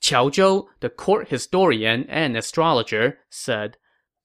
Qiao 0.00 0.30
Zhou, 0.30 0.66
the 0.80 0.90
court 0.90 1.28
historian 1.28 2.06
and 2.08 2.36
astrologer, 2.36 3.18
said, 3.30 3.76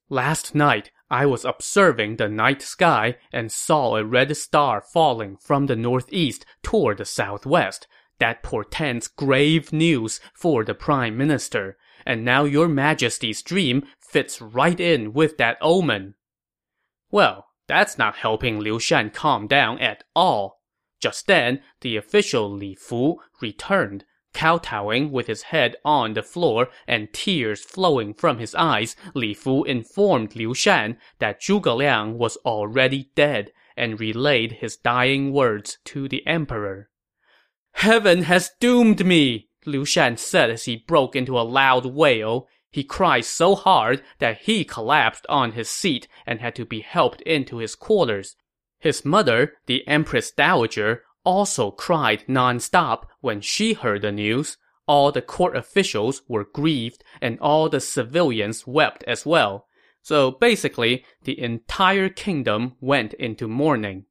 Last 0.09 0.55
night, 0.55 0.91
I 1.09 1.25
was 1.25 1.45
observing 1.45 2.15
the 2.17 2.29
night 2.29 2.61
sky 2.61 3.17
and 3.31 3.51
saw 3.51 3.95
a 3.95 4.05
red 4.05 4.35
star 4.37 4.81
falling 4.81 5.37
from 5.37 5.65
the 5.65 5.75
northeast 5.75 6.45
toward 6.61 6.97
the 6.97 7.05
southwest. 7.05 7.87
That 8.19 8.43
portends 8.43 9.07
grave 9.07 9.71
news 9.71 10.19
for 10.33 10.63
the 10.63 10.73
prime 10.73 11.17
minister. 11.17 11.77
And 12.05 12.23
now 12.23 12.45
your 12.45 12.67
majesty's 12.67 13.41
dream 13.41 13.85
fits 13.99 14.41
right 14.41 14.79
in 14.79 15.13
with 15.13 15.37
that 15.37 15.57
omen. 15.61 16.15
Well, 17.11 17.46
that's 17.67 17.97
not 17.97 18.17
helping 18.17 18.59
Liu 18.59 18.79
Shan 18.79 19.09
calm 19.09 19.47
down 19.47 19.79
at 19.79 20.03
all. 20.15 20.61
Just 20.99 21.27
then, 21.27 21.61
the 21.81 21.95
official 21.95 22.49
Li 22.51 22.75
Fu 22.75 23.17
returned. 23.41 24.05
Kowtowing 24.33 25.09
with 25.11 25.27
his 25.27 25.43
head 25.43 25.75
on 25.83 26.13
the 26.13 26.21
floor 26.21 26.67
and 26.87 27.11
tears 27.11 27.63
flowing 27.63 28.13
from 28.13 28.37
his 28.37 28.53
eyes, 28.55 28.95
Li 29.15 29.33
Fu 29.33 29.63
informed 29.63 30.35
Liu 30.35 30.53
Shan 30.53 30.97
that 31.19 31.41
Zhuge 31.41 31.75
Liang 31.75 32.17
was 32.17 32.37
already 32.45 33.09
dead 33.15 33.51
and 33.75 33.99
relayed 33.99 34.53
his 34.53 34.75
dying 34.75 35.33
words 35.33 35.77
to 35.85 36.07
the 36.07 36.25
emperor. 36.27 36.89
Heaven 37.73 38.23
has 38.23 38.51
doomed 38.59 39.05
me, 39.05 39.49
Liu 39.65 39.85
Shan 39.85 40.17
said 40.17 40.49
as 40.49 40.65
he 40.65 40.75
broke 40.75 41.15
into 41.15 41.39
a 41.39 41.41
loud 41.41 41.85
wail. 41.85 42.47
He 42.77 42.83
cried 42.83 43.25
so 43.25 43.55
hard 43.55 44.03
that 44.19 44.41
he 44.41 44.63
collapsed 44.63 45.25
on 45.29 45.53
his 45.53 45.67
seat 45.67 46.07
and 46.27 46.39
had 46.39 46.53
to 46.57 46.63
be 46.63 46.81
helped 46.81 47.21
into 47.21 47.57
his 47.57 47.73
quarters. 47.73 48.35
His 48.77 49.03
mother, 49.03 49.53
the 49.65 49.81
Empress 49.87 50.29
Dowager, 50.29 51.01
also 51.23 51.71
cried 51.71 52.23
nonstop 52.27 53.05
when 53.19 53.41
she 53.41 53.73
heard 53.73 54.03
the 54.03 54.11
news. 54.11 54.57
All 54.85 55.11
the 55.11 55.23
court 55.23 55.57
officials 55.57 56.21
were 56.27 56.45
grieved, 56.45 57.03
and 57.19 57.39
all 57.39 57.67
the 57.67 57.79
civilians 57.79 58.67
wept 58.67 59.03
as 59.05 59.25
well. 59.25 59.65
So 60.03 60.29
basically, 60.29 61.03
the 61.23 61.41
entire 61.41 62.09
kingdom 62.09 62.75
went 62.79 63.15
into 63.15 63.47
mourning. 63.47 64.05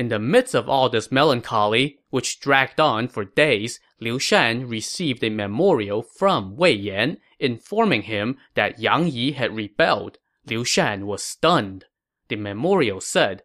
In 0.00 0.08
the 0.08 0.18
midst 0.18 0.54
of 0.54 0.66
all 0.66 0.88
this 0.88 1.12
melancholy, 1.12 1.98
which 2.08 2.40
dragged 2.40 2.80
on 2.80 3.06
for 3.06 3.22
days, 3.22 3.80
Liu 4.00 4.18
Shan 4.18 4.66
received 4.66 5.22
a 5.22 5.28
memorial 5.28 6.02
from 6.02 6.56
Wei 6.56 6.72
Yan, 6.72 7.18
informing 7.38 8.04
him 8.04 8.38
that 8.54 8.78
Yang 8.78 9.08
Yi 9.08 9.32
had 9.32 9.54
rebelled. 9.54 10.16
Liu 10.46 10.64
Shan 10.64 11.06
was 11.06 11.22
stunned. 11.22 11.84
The 12.28 12.36
memorial 12.36 13.02
said, 13.02 13.42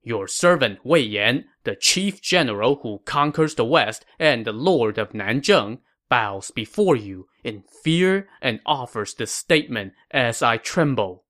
Your 0.00 0.28
servant 0.28 0.78
Wei 0.84 1.00
Yan, 1.00 1.46
the 1.64 1.74
chief 1.74 2.22
general 2.22 2.76
who 2.84 3.00
conquers 3.04 3.56
the 3.56 3.64
west 3.64 4.04
and 4.16 4.46
the 4.46 4.52
lord 4.52 4.98
of 4.98 5.12
Nanzheng, 5.12 5.80
bows 6.08 6.52
before 6.52 6.94
you 6.94 7.26
in 7.42 7.64
fear 7.82 8.28
and 8.40 8.60
offers 8.64 9.12
this 9.14 9.32
statement 9.32 9.92
as 10.12 10.40
I 10.40 10.58
tremble. 10.58 11.24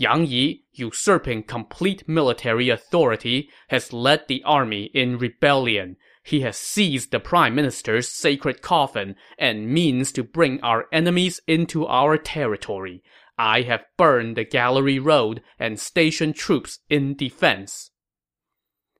Yang 0.00 0.26
Yi, 0.28 0.64
usurping 0.72 1.42
complete 1.42 2.08
military 2.08 2.70
authority, 2.70 3.50
has 3.68 3.92
led 3.92 4.26
the 4.28 4.42
army 4.44 4.84
in 4.94 5.18
rebellion. 5.18 5.98
He 6.22 6.40
has 6.40 6.56
seized 6.56 7.10
the 7.10 7.20
prime 7.20 7.54
minister's 7.54 8.08
sacred 8.08 8.62
coffin 8.62 9.14
and 9.36 9.68
means 9.68 10.10
to 10.12 10.22
bring 10.22 10.58
our 10.62 10.86
enemies 10.90 11.42
into 11.46 11.86
our 11.86 12.16
territory. 12.16 13.02
I 13.36 13.60
have 13.60 13.84
burned 13.98 14.38
the 14.38 14.44
gallery 14.44 14.98
road 14.98 15.42
and 15.58 15.78
stationed 15.78 16.34
troops 16.34 16.78
in 16.88 17.14
defense. 17.14 17.90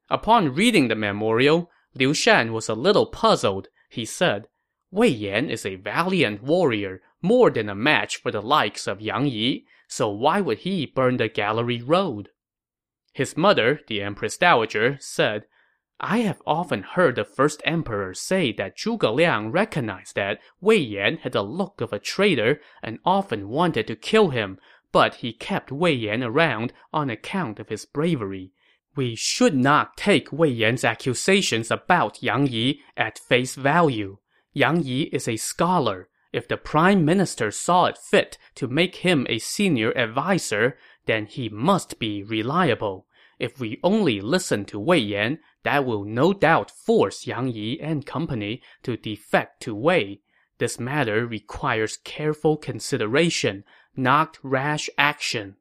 Upon 0.07 0.53
reading 0.53 0.87
the 0.87 0.95
memorial, 0.95 1.71
Liu 1.95 2.13
Shan 2.13 2.53
was 2.53 2.69
a 2.69 2.75
little 2.75 3.07
puzzled. 3.07 3.69
He 3.89 4.05
said, 4.05 4.45
Wei 4.91 5.07
Yan 5.07 5.49
is 5.49 5.65
a 5.65 5.77
valiant 5.77 6.43
warrior, 6.43 7.01
more 7.23 7.49
than 7.49 7.69
a 7.69 7.75
match 7.75 8.17
for 8.17 8.29
the 8.29 8.41
likes 8.41 8.85
of 8.85 9.01
Yang 9.01 9.25
Yi 9.29 9.65
so 9.91 10.07
why 10.09 10.39
would 10.39 10.59
he 10.59 10.85
burn 10.85 11.17
the 11.17 11.27
gallery 11.27 11.81
road? 11.81 12.29
His 13.11 13.35
mother, 13.35 13.81
the 13.87 14.01
Empress 14.01 14.37
Dowager, 14.37 14.97
said, 15.01 15.43
I 15.99 16.19
have 16.19 16.41
often 16.47 16.83
heard 16.83 17.17
the 17.17 17.25
first 17.25 17.61
emperor 17.65 18.13
say 18.13 18.53
that 18.53 18.77
Zhuge 18.77 19.13
Liang 19.13 19.51
recognized 19.51 20.15
that 20.15 20.39
Wei 20.61 20.77
Yan 20.77 21.17
had 21.17 21.33
the 21.33 21.43
look 21.43 21.81
of 21.81 21.91
a 21.91 21.99
traitor 21.99 22.61
and 22.81 22.99
often 23.03 23.49
wanted 23.49 23.85
to 23.87 23.97
kill 23.97 24.29
him, 24.29 24.59
but 24.93 25.15
he 25.15 25.33
kept 25.33 25.73
Wei 25.73 25.91
Yan 25.91 26.23
around 26.23 26.71
on 26.93 27.09
account 27.09 27.59
of 27.59 27.67
his 27.67 27.85
bravery. 27.85 28.53
We 28.95 29.15
should 29.15 29.55
not 29.55 29.97
take 29.97 30.31
Wei 30.31 30.47
Yan's 30.47 30.85
accusations 30.85 31.69
about 31.69 32.23
Yang 32.23 32.47
Yi 32.47 32.81
at 32.95 33.19
face 33.19 33.55
value. 33.55 34.19
Yang 34.53 34.83
Yi 34.83 35.01
is 35.11 35.27
a 35.27 35.35
scholar, 35.35 36.07
if 36.33 36.47
the 36.47 36.57
prime 36.57 37.03
minister 37.03 37.51
saw 37.51 37.85
it 37.85 37.97
fit 37.97 38.37
to 38.55 38.67
make 38.67 38.97
him 38.97 39.25
a 39.29 39.39
senior 39.39 39.95
adviser, 39.97 40.77
then 41.05 41.25
he 41.25 41.49
must 41.49 41.99
be 41.99 42.23
reliable. 42.23 43.05
If 43.39 43.59
we 43.59 43.79
only 43.83 44.21
listen 44.21 44.65
to 44.65 44.79
Wei 44.79 44.99
Yan, 44.99 45.39
that 45.63 45.85
will 45.85 46.05
no 46.05 46.31
doubt 46.31 46.71
force 46.71 47.27
Yang 47.27 47.49
Yi 47.49 47.79
and 47.81 48.05
company 48.05 48.61
to 48.83 48.95
defect 48.95 49.61
to 49.63 49.75
Wei. 49.75 50.21
This 50.57 50.79
matter 50.79 51.25
requires 51.25 51.97
careful 51.97 52.55
consideration, 52.55 53.63
not 53.95 54.37
rash 54.43 54.89
action. 54.97 55.55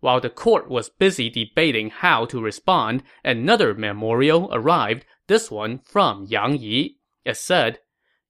While 0.00 0.20
the 0.20 0.30
court 0.30 0.68
was 0.68 0.90
busy 0.90 1.28
debating 1.28 1.90
how 1.90 2.26
to 2.26 2.40
respond, 2.40 3.02
another 3.24 3.74
memorial 3.74 4.48
arrived, 4.52 5.04
this 5.26 5.50
one 5.50 5.78
from 5.78 6.26
Yang 6.26 6.58
Yi. 6.58 6.98
It 7.24 7.36
said, 7.36 7.80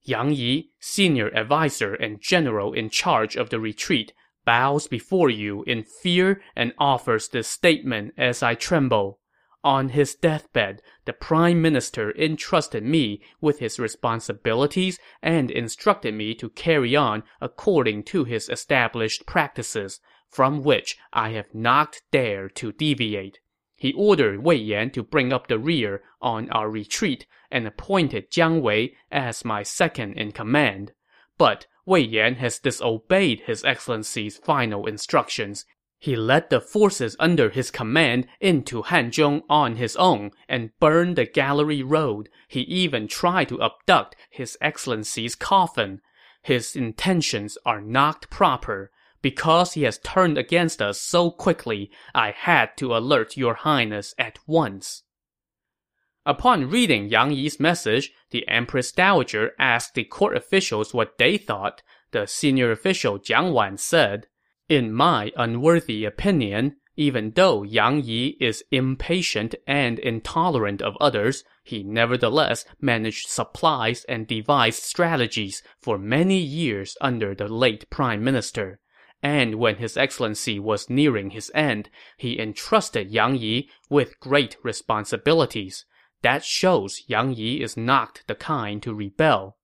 Yang 0.09 0.33
Yi, 0.33 0.69
senior 0.79 1.31
adviser 1.35 1.93
and 1.93 2.19
general 2.19 2.73
in 2.73 2.89
charge 2.89 3.35
of 3.35 3.51
the 3.51 3.59
retreat, 3.59 4.11
bows 4.43 4.87
before 4.87 5.29
you 5.29 5.63
in 5.67 5.83
fear 5.83 6.41
and 6.55 6.73
offers 6.79 7.27
this 7.27 7.47
statement 7.47 8.15
as 8.17 8.41
I 8.41 8.55
tremble. 8.55 9.19
On 9.63 9.89
his 9.89 10.15
deathbed, 10.15 10.81
the 11.05 11.13
prime 11.13 11.61
minister 11.61 12.11
entrusted 12.17 12.83
me 12.83 13.21
with 13.39 13.59
his 13.59 13.77
responsibilities 13.77 14.97
and 15.21 15.51
instructed 15.51 16.15
me 16.15 16.33
to 16.35 16.49
carry 16.49 16.95
on 16.95 17.21
according 17.39 18.01
to 18.05 18.23
his 18.23 18.49
established 18.49 19.27
practices, 19.27 19.99
from 20.27 20.63
which 20.63 20.97
I 21.13 21.29
have 21.33 21.53
not 21.53 21.97
dared 22.09 22.55
to 22.55 22.71
deviate. 22.71 23.37
He 23.79 23.93
ordered 23.93 24.43
Wei 24.43 24.55
Yan 24.55 24.91
to 24.91 25.03
bring 25.03 25.31
up 25.31 25.47
the 25.47 25.57
rear 25.57 26.03
on 26.21 26.49
our 26.51 26.69
retreat 26.69 27.25
and 27.49 27.65
appointed 27.65 28.29
Jiang 28.29 28.61
Wei 28.61 28.95
as 29.09 29.45
my 29.45 29.63
second 29.63 30.13
in 30.13 30.33
command. 30.33 30.91
But 31.37 31.65
Wei 31.85 32.01
Yan 32.01 32.35
has 32.35 32.59
disobeyed 32.59 33.41
His 33.41 33.63
Excellency's 33.63 34.37
final 34.37 34.85
instructions. 34.85 35.65
He 35.97 36.15
led 36.15 36.49
the 36.49 36.61
forces 36.61 37.15
under 37.19 37.49
his 37.49 37.71
command 37.71 38.27
into 38.39 38.83
Hanzhong 38.83 39.43
on 39.49 39.75
his 39.75 39.95
own 39.97 40.31
and 40.47 40.77
burned 40.79 41.15
the 41.15 41.25
gallery 41.25 41.83
road. 41.83 42.29
He 42.47 42.61
even 42.61 43.07
tried 43.07 43.49
to 43.49 43.61
abduct 43.61 44.15
His 44.29 44.57
Excellency's 44.61 45.35
coffin. 45.35 46.01
His 46.41 46.75
intentions 46.75 47.57
are 47.65 47.81
not 47.81 48.29
proper. 48.29 48.91
Because 49.21 49.73
he 49.73 49.83
has 49.83 49.97
turned 49.99 50.37
against 50.37 50.81
us 50.81 51.01
so 51.01 51.29
quickly, 51.29 51.91
I 52.15 52.31
had 52.31 52.77
to 52.77 52.95
alert 52.95 53.35
your 53.35 53.53
highness 53.53 54.13
at 54.17 54.39
once. 54.47 55.03
Upon 56.25 56.69
reading 56.69 57.09
Yang 57.09 57.31
Yi's 57.31 57.59
message, 57.59 58.11
the 58.31 58.47
Empress 58.47 58.91
Dowager 58.91 59.51
asked 59.57 59.95
the 59.95 60.03
court 60.03 60.37
officials 60.37 60.93
what 60.93 61.17
they 61.17 61.37
thought. 61.37 61.81
The 62.11 62.27
senior 62.27 62.71
official 62.71 63.19
Jiang 63.19 63.51
Wan 63.51 63.77
said, 63.77 64.27
In 64.67 64.93
my 64.93 65.31
unworthy 65.35 66.05
opinion, 66.05 66.75
even 66.95 67.31
though 67.31 67.63
Yang 67.63 68.03
Yi 68.03 68.37
is 68.41 68.63
impatient 68.71 69.55
and 69.65 69.97
intolerant 69.99 70.81
of 70.81 70.97
others, 70.99 71.43
he 71.63 71.81
nevertheless 71.81 72.65
managed 72.81 73.29
supplies 73.29 74.05
and 74.09 74.27
devised 74.27 74.83
strategies 74.83 75.63
for 75.81 75.97
many 75.97 76.37
years 76.37 76.97
under 76.99 77.33
the 77.33 77.47
late 77.47 77.89
prime 77.89 78.23
minister. 78.23 78.79
And 79.21 79.55
when 79.55 79.75
His 79.75 79.97
Excellency 79.97 80.59
was 80.59 80.89
nearing 80.89 81.31
his 81.31 81.51
end, 81.53 81.89
he 82.17 82.39
entrusted 82.39 83.11
Yang 83.11 83.35
Yi 83.37 83.69
with 83.89 84.19
great 84.19 84.55
responsibilities. 84.63 85.85
That 86.21 86.43
shows 86.43 87.03
Yang 87.07 87.33
Yi 87.33 87.61
is 87.61 87.75
not 87.75 88.21
the 88.27 88.35
kind 88.35 88.81
to 88.83 88.93
rebel. 88.93 89.57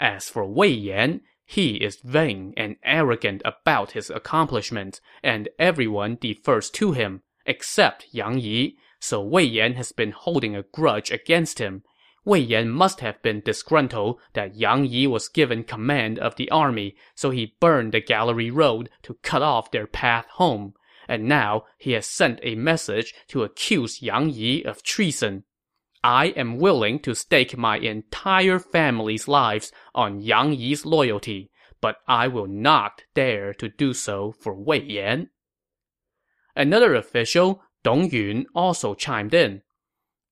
As 0.00 0.28
for 0.28 0.44
Wei 0.44 0.68
Yan, 0.68 1.20
he 1.44 1.76
is 1.76 2.00
vain 2.04 2.54
and 2.56 2.76
arrogant 2.84 3.40
about 3.44 3.92
his 3.92 4.10
accomplishments, 4.10 5.00
and 5.22 5.48
everyone 5.58 6.18
defers 6.20 6.68
to 6.70 6.92
him, 6.92 7.22
except 7.46 8.06
Yang 8.12 8.38
Yi, 8.40 8.76
so 9.00 9.22
Wei 9.22 9.44
Yan 9.44 9.74
has 9.74 9.92
been 9.92 10.12
holding 10.12 10.54
a 10.54 10.62
grudge 10.62 11.10
against 11.10 11.58
him. 11.58 11.84
Wei 12.24 12.38
Yan 12.38 12.68
must 12.68 13.00
have 13.00 13.22
been 13.22 13.40
disgruntled 13.40 14.20
that 14.34 14.56
Yang 14.56 14.86
Yi 14.86 15.06
was 15.06 15.28
given 15.28 15.64
command 15.64 16.18
of 16.18 16.36
the 16.36 16.50
army, 16.50 16.96
so 17.14 17.30
he 17.30 17.56
burned 17.60 17.92
the 17.92 18.00
gallery 18.00 18.50
road 18.50 18.90
to 19.02 19.18
cut 19.22 19.42
off 19.42 19.70
their 19.70 19.86
path 19.86 20.26
home. 20.32 20.74
And 21.08 21.26
now 21.26 21.64
he 21.78 21.92
has 21.92 22.06
sent 22.06 22.40
a 22.42 22.54
message 22.54 23.14
to 23.28 23.42
accuse 23.42 24.02
Yang 24.02 24.30
Yi 24.30 24.64
of 24.64 24.82
treason. 24.82 25.44
I 26.04 26.26
am 26.36 26.58
willing 26.58 27.00
to 27.00 27.14
stake 27.14 27.56
my 27.56 27.78
entire 27.78 28.58
family's 28.58 29.26
lives 29.26 29.72
on 29.94 30.20
Yang 30.20 30.54
Yi's 30.54 30.84
loyalty, 30.84 31.50
but 31.80 31.96
I 32.06 32.28
will 32.28 32.46
not 32.46 33.04
dare 33.14 33.54
to 33.54 33.68
do 33.68 33.94
so 33.94 34.32
for 34.32 34.54
Wei 34.54 34.82
Yan. 34.82 35.30
Another 36.54 36.94
official, 36.94 37.62
Dong 37.82 38.10
Yun, 38.10 38.46
also 38.54 38.94
chimed 38.94 39.32
in. 39.32 39.62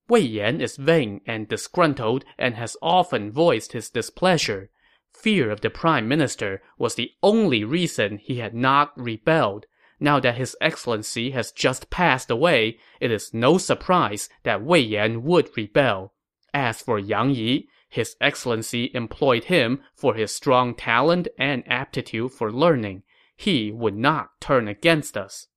Wei 0.08 0.20
Yan 0.20 0.60
is 0.60 0.76
vain 0.76 1.20
and 1.26 1.48
disgruntled 1.48 2.24
and 2.38 2.54
has 2.54 2.76
often 2.80 3.32
voiced 3.32 3.72
his 3.72 3.90
displeasure. 3.90 4.70
Fear 5.12 5.50
of 5.50 5.62
the 5.62 5.70
prime 5.70 6.06
minister 6.06 6.62
was 6.78 6.94
the 6.94 7.12
only 7.22 7.64
reason 7.64 8.18
he 8.18 8.38
had 8.38 8.54
not 8.54 8.92
rebelled. 8.96 9.66
Now 9.98 10.20
that 10.20 10.36
his 10.36 10.56
excellency 10.60 11.30
has 11.30 11.50
just 11.50 11.90
passed 11.90 12.30
away, 12.30 12.78
it 13.00 13.10
is 13.10 13.34
no 13.34 13.58
surprise 13.58 14.28
that 14.42 14.62
Wei 14.62 14.80
Yan 14.80 15.24
would 15.24 15.50
rebel. 15.56 16.12
As 16.52 16.80
for 16.80 16.98
Yang 16.98 17.30
Yi, 17.30 17.68
his 17.88 18.14
excellency 18.20 18.90
employed 18.94 19.44
him 19.44 19.82
for 19.94 20.14
his 20.14 20.34
strong 20.34 20.74
talent 20.74 21.28
and 21.38 21.64
aptitude 21.66 22.32
for 22.32 22.52
learning. 22.52 23.02
He 23.36 23.72
would 23.72 23.96
not 23.96 24.40
turn 24.40 24.68
against 24.68 25.16
us. 25.16 25.48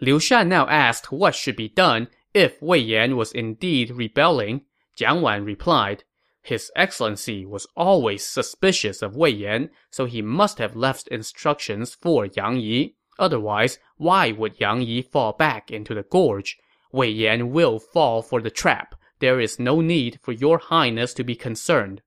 Liu 0.00 0.20
Shan 0.20 0.48
now 0.48 0.68
asked 0.68 1.10
what 1.10 1.34
should 1.34 1.56
be 1.56 1.68
done 1.68 2.08
if 2.36 2.60
Wei 2.60 2.76
Yan 2.76 3.16
was 3.16 3.32
indeed 3.32 3.90
rebelling, 3.90 4.60
Jiang 4.94 5.22
Wan 5.22 5.42
replied, 5.42 6.04
His 6.42 6.70
Excellency 6.76 7.46
was 7.46 7.66
always 7.74 8.26
suspicious 8.26 9.00
of 9.00 9.16
Wei 9.16 9.30
Yan, 9.30 9.70
so 9.90 10.04
he 10.04 10.20
must 10.20 10.58
have 10.58 10.76
left 10.76 11.08
instructions 11.08 11.94
for 11.94 12.26
Yang 12.26 12.60
Yi. 12.60 12.96
Otherwise, 13.18 13.78
why 13.96 14.32
would 14.32 14.60
Yang 14.60 14.82
Yi 14.82 15.00
fall 15.00 15.32
back 15.32 15.70
into 15.70 15.94
the 15.94 16.02
gorge? 16.02 16.58
Wei 16.92 17.08
Yan 17.08 17.52
will 17.52 17.78
fall 17.78 18.20
for 18.20 18.42
the 18.42 18.50
trap. 18.50 18.94
There 19.18 19.40
is 19.40 19.58
no 19.58 19.80
need 19.80 20.18
for 20.22 20.32
your 20.32 20.58
highness 20.58 21.14
to 21.14 21.24
be 21.24 21.36
concerned. 21.36 22.02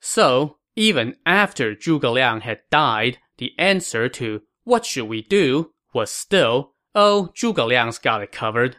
So, 0.00 0.58
even 0.74 1.14
after 1.24 1.76
Zhuge 1.76 2.12
Liang 2.12 2.40
had 2.40 2.58
died, 2.72 3.18
the 3.38 3.52
answer 3.56 4.08
to 4.08 4.42
what 4.64 4.84
should 4.84 5.06
we 5.06 5.22
do 5.22 5.70
was 5.94 6.10
still, 6.10 6.72
oh, 6.92 7.30
Zhuge 7.36 7.64
Liang's 7.64 7.98
got 7.98 8.20
it 8.20 8.32
covered. 8.32 8.78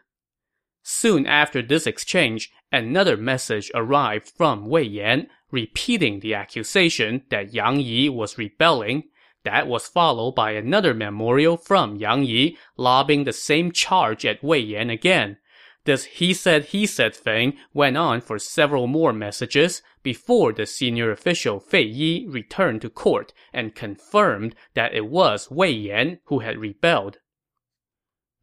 Soon 0.89 1.25
after 1.25 1.61
this 1.61 1.85
exchange, 1.85 2.49
another 2.71 3.17
message 3.17 3.69
arrived 3.75 4.29
from 4.29 4.69
Wei 4.69 4.83
Yan, 4.83 5.27
repeating 5.51 6.21
the 6.21 6.33
accusation 6.33 7.23
that 7.29 7.53
Yang 7.53 7.81
Yi 7.81 8.07
was 8.07 8.37
rebelling. 8.37 9.03
That 9.43 9.67
was 9.67 9.85
followed 9.85 10.35
by 10.35 10.51
another 10.51 10.93
memorial 10.93 11.57
from 11.57 11.97
Yang 11.97 12.23
Yi, 12.23 12.57
lobbing 12.77 13.25
the 13.25 13.33
same 13.33 13.73
charge 13.73 14.25
at 14.25 14.41
Wei 14.41 14.59
Yan 14.59 14.89
again. 14.89 15.35
This 15.83 16.05
he 16.05 16.33
said 16.33 16.67
he 16.67 16.85
said 16.85 17.13
thing 17.13 17.57
went 17.73 17.97
on 17.97 18.21
for 18.21 18.39
several 18.39 18.87
more 18.87 19.11
messages 19.11 19.81
before 20.03 20.53
the 20.53 20.65
senior 20.65 21.11
official 21.11 21.59
Fei 21.59 21.83
Yi 21.83 22.27
returned 22.29 22.81
to 22.83 22.89
court 22.89 23.33
and 23.51 23.75
confirmed 23.75 24.55
that 24.73 24.93
it 24.93 25.07
was 25.07 25.51
Wei 25.51 25.71
Yan 25.71 26.21
who 26.27 26.39
had 26.39 26.57
rebelled. 26.57 27.17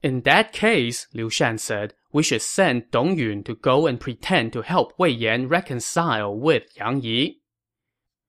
In 0.04 0.20
that 0.24 0.52
case, 0.52 1.06
Liu 1.14 1.30
Shan 1.30 1.56
said, 1.56 1.94
we 2.12 2.22
should 2.22 2.42
send 2.42 2.90
Dong 2.90 3.18
Yun 3.18 3.42
to 3.44 3.54
go 3.54 3.86
and 3.86 3.98
pretend 3.98 4.52
to 4.52 4.60
help 4.60 4.92
Wei 4.98 5.08
Yan 5.08 5.48
reconcile 5.48 6.38
with 6.38 6.64
Yang 6.76 7.00
Yi. 7.00 7.40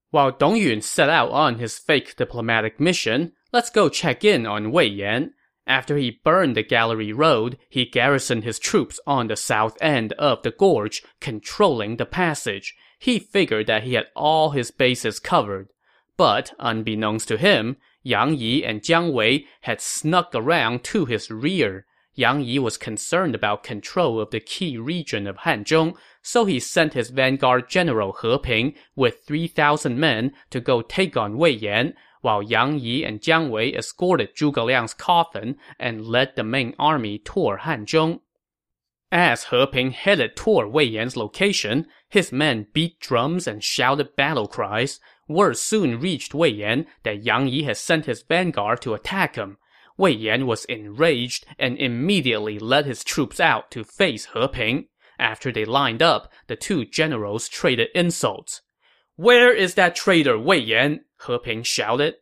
While 0.10 0.32
Dong 0.32 0.56
Yun 0.56 0.80
set 0.80 1.10
out 1.10 1.32
on 1.32 1.60
his 1.60 1.78
fake 1.78 2.16
diplomatic 2.16 2.80
mission, 2.80 3.34
let's 3.52 3.70
go 3.70 3.90
check 3.90 4.24
in 4.24 4.46
on 4.46 4.72
Wei 4.72 4.86
Yan. 4.86 5.34
After 5.68 5.98
he 5.98 6.22
burned 6.24 6.56
the 6.56 6.64
Gallery 6.64 7.12
Road, 7.12 7.58
he 7.68 7.84
garrisoned 7.84 8.46
his 8.46 8.58
troops 8.58 8.98
on 9.06 9.28
the 9.28 9.36
south 9.36 9.78
end 9.82 10.14
of 10.14 10.44
the 10.44 10.52
gorge, 10.52 11.04
controlling 11.20 11.98
the 11.98 12.06
passage. 12.06 12.74
He 13.00 13.20
figured 13.20 13.68
that 13.68 13.84
he 13.84 13.96
had 13.96 14.06
all 14.16 14.52
his 14.52 14.72
bases 14.72 15.20
covered. 15.20 15.74
But, 16.16 16.54
unbeknownst 16.58 17.28
to 17.28 17.38
him, 17.38 17.76
Yang 18.06 18.36
Yi 18.36 18.64
and 18.64 18.82
Jiang 18.84 19.12
Wei 19.12 19.48
had 19.62 19.82
snuck 19.82 20.30
around 20.36 20.84
to 20.84 21.06
his 21.06 21.32
rear. 21.32 21.88
Yang 22.14 22.42
Yi 22.44 22.60
was 22.60 22.78
concerned 22.78 23.34
about 23.34 23.64
control 23.64 24.22
of 24.22 24.30
the 24.30 24.40
key 24.40 24.78
region 24.78 25.26
of 25.26 25.38
Hanzhong, 25.38 25.98
so 26.22 26.46
he 26.46 26.60
sent 26.60 26.94
his 26.94 27.10
vanguard 27.10 27.68
general 27.68 28.16
He 28.22 28.38
Ping 28.38 28.76
with 28.96 29.24
3,000 29.26 30.00
men 30.00 30.34
to 30.52 30.60
go 30.62 30.84
take 30.84 31.18
on 31.18 31.40
Wei 31.40 31.50
Yan, 31.50 31.96
while 32.22 32.44
Yang 32.44 32.80
Yi 32.80 33.04
and 33.04 33.22
Jiang 33.22 33.50
Wei 33.50 33.74
escorted 33.74 34.36
Zhuge 34.36 34.64
Liang's 34.64 34.94
coffin 34.94 35.58
and 35.80 36.06
led 36.06 36.36
the 36.36 36.44
main 36.44 36.76
army 36.78 37.18
toward 37.18 37.62
Hanzhong. 37.62 38.20
As 39.12 39.46
He 39.46 39.66
Ping 39.66 39.92
headed 39.92 40.36
toward 40.36 40.72
Wei 40.72 40.84
Yan's 40.84 41.18
location, 41.18 41.88
his 42.08 42.32
men 42.32 42.68
beat 42.72 43.00
drums 43.00 43.48
and 43.48 43.64
shouted 43.64 44.16
battle 44.16 44.48
cries. 44.48 45.00
Word 45.28 45.58
soon 45.58 46.00
reached 46.00 46.36
Wei 46.36 46.50
Yan 46.50 46.86
that 47.04 47.24
Yang 47.24 47.48
Yi 47.48 47.64
had 47.64 47.78
sent 47.78 48.06
his 48.06 48.22
vanguard 48.22 48.82
to 48.84 48.94
attack 48.94 49.36
him. 49.36 49.58
Wei 49.98 50.12
Yan 50.12 50.46
was 50.46 50.66
enraged 50.66 51.46
and 51.58 51.78
immediately 51.78 52.60
led 52.60 52.86
his 52.86 53.04
troops 53.04 53.40
out 53.40 53.72
to 53.72 53.84
face 53.84 54.28
He 54.34 54.48
Ping. 54.50 54.88
After 55.18 55.52
they 55.52 55.66
lined 55.66 56.04
up, 56.04 56.32
the 56.48 56.56
two 56.56 56.86
generals 56.86 57.48
traded 57.48 57.88
insults. 57.96 58.62
Where 59.16 59.54
is 59.54 59.76
that 59.76 59.96
traitor 59.96 60.38
Wei 60.38 60.58
Yan? 60.58 61.06
He 61.26 61.38
Ping 61.40 61.64
shouted. 61.64 62.16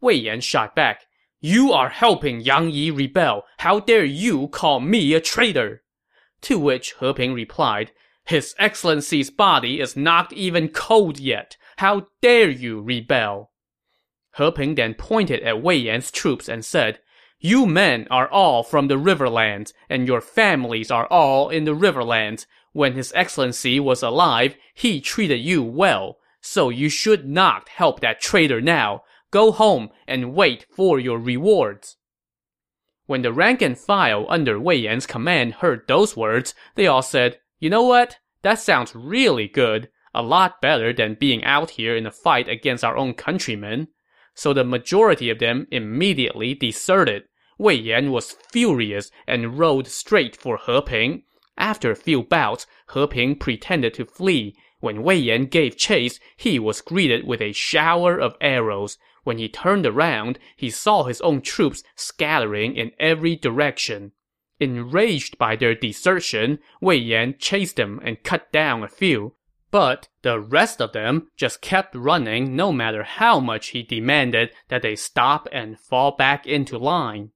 Wei 0.00 0.14
Yan 0.14 0.40
shot 0.40 0.74
back, 0.74 1.06
You 1.40 1.72
are 1.72 1.88
helping 1.88 2.40
Yang 2.40 2.70
Yi 2.70 2.90
rebel. 2.90 3.44
How 3.58 3.80
dare 3.80 4.04
you 4.04 4.48
call 4.48 4.80
me 4.80 5.14
a 5.14 5.20
traitor? 5.20 5.82
To 6.42 6.58
which 6.58 6.94
He 7.00 7.12
Ping 7.14 7.32
replied, 7.32 7.92
His 8.24 8.54
Excellency's 8.58 9.30
body 9.30 9.80
is 9.80 9.96
not 9.96 10.32
even 10.32 10.68
cold 10.68 11.18
yet. 11.18 11.56
How 11.80 12.08
dare 12.20 12.50
you 12.50 12.82
rebel? 12.82 13.52
He 14.36 14.50
Ping 14.50 14.74
then 14.74 14.92
pointed 14.92 15.42
at 15.42 15.62
Wei 15.62 15.76
Yan's 15.76 16.10
troops 16.10 16.46
and 16.46 16.62
said, 16.62 16.98
You 17.38 17.64
men 17.64 18.06
are 18.10 18.30
all 18.30 18.62
from 18.62 18.88
the 18.88 18.98
Riverlands, 18.98 19.72
and 19.88 20.06
your 20.06 20.20
families 20.20 20.90
are 20.90 21.06
all 21.06 21.48
in 21.48 21.64
the 21.64 21.74
Riverlands. 21.74 22.44
When 22.74 22.92
His 22.92 23.14
Excellency 23.16 23.80
was 23.80 24.02
alive, 24.02 24.56
he 24.74 25.00
treated 25.00 25.40
you 25.40 25.62
well. 25.62 26.18
So 26.42 26.68
you 26.68 26.90
should 26.90 27.26
not 27.26 27.70
help 27.70 28.00
that 28.00 28.20
traitor 28.20 28.60
now. 28.60 29.04
Go 29.30 29.50
home 29.50 29.88
and 30.06 30.34
wait 30.34 30.66
for 30.76 31.00
your 31.00 31.18
rewards. 31.18 31.96
When 33.06 33.22
the 33.22 33.32
rank 33.32 33.62
and 33.62 33.78
file 33.78 34.26
under 34.28 34.60
Wei 34.60 34.76
Yan's 34.76 35.06
command 35.06 35.54
heard 35.54 35.88
those 35.88 36.14
words, 36.14 36.54
they 36.74 36.86
all 36.86 37.00
said, 37.00 37.40
You 37.58 37.70
know 37.70 37.84
what? 37.84 38.18
That 38.42 38.58
sounds 38.58 38.94
really 38.94 39.48
good. 39.48 39.88
A 40.12 40.22
lot 40.22 40.60
better 40.60 40.92
than 40.92 41.14
being 41.14 41.44
out 41.44 41.70
here 41.70 41.94
in 41.94 42.04
a 42.04 42.10
fight 42.10 42.48
against 42.48 42.82
our 42.82 42.96
own 42.96 43.14
countrymen. 43.14 43.88
So 44.34 44.52
the 44.52 44.64
majority 44.64 45.30
of 45.30 45.38
them 45.38 45.66
immediately 45.70 46.54
deserted. 46.54 47.24
Wei 47.58 47.74
Yan 47.74 48.10
was 48.10 48.36
furious 48.50 49.10
and 49.26 49.58
rode 49.58 49.86
straight 49.86 50.34
for 50.34 50.58
He 50.58 50.80
Ping. 50.80 51.22
After 51.56 51.90
a 51.90 51.96
few 51.96 52.22
bouts, 52.22 52.66
He 52.92 53.06
Ping 53.06 53.36
pretended 53.36 53.94
to 53.94 54.04
flee. 54.04 54.56
When 54.80 55.02
Wei 55.02 55.16
Yan 55.16 55.46
gave 55.46 55.76
chase, 55.76 56.18
he 56.36 56.58
was 56.58 56.80
greeted 56.80 57.26
with 57.26 57.42
a 57.42 57.52
shower 57.52 58.18
of 58.18 58.34
arrows. 58.40 58.96
When 59.24 59.36
he 59.38 59.48
turned 59.48 59.86
around, 59.86 60.38
he 60.56 60.70
saw 60.70 61.04
his 61.04 61.20
own 61.20 61.42
troops 61.42 61.84
scattering 61.94 62.74
in 62.74 62.92
every 62.98 63.36
direction. 63.36 64.12
Enraged 64.58 65.36
by 65.38 65.54
their 65.54 65.74
desertion, 65.74 66.58
Wei 66.80 66.96
Yan 66.96 67.34
chased 67.38 67.76
them 67.76 68.00
and 68.02 68.22
cut 68.22 68.50
down 68.50 68.82
a 68.82 68.88
few. 68.88 69.34
But 69.70 70.08
the 70.22 70.40
rest 70.40 70.80
of 70.80 70.92
them 70.92 71.28
just 71.36 71.60
kept 71.60 71.94
running 71.94 72.56
no 72.56 72.72
matter 72.72 73.04
how 73.04 73.38
much 73.38 73.68
he 73.68 73.82
demanded 73.82 74.50
that 74.68 74.82
they 74.82 74.96
stop 74.96 75.46
and 75.52 75.78
fall 75.78 76.16
back 76.16 76.46
into 76.46 76.76
line. 76.76 77.30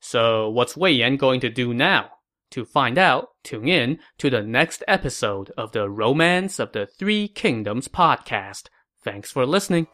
So 0.00 0.48
what's 0.48 0.76
Wei 0.76 0.92
Yan 0.92 1.16
going 1.16 1.40
to 1.40 1.50
do 1.50 1.72
now? 1.72 2.10
To 2.52 2.64
find 2.64 2.98
out, 2.98 3.28
tune 3.44 3.68
in 3.68 4.00
to 4.18 4.28
the 4.28 4.42
next 4.42 4.82
episode 4.88 5.52
of 5.56 5.70
the 5.70 5.88
Romance 5.88 6.58
of 6.58 6.72
the 6.72 6.86
Three 6.86 7.28
Kingdoms 7.28 7.86
podcast. 7.86 8.68
Thanks 9.04 9.30
for 9.30 9.46
listening. 9.46 9.86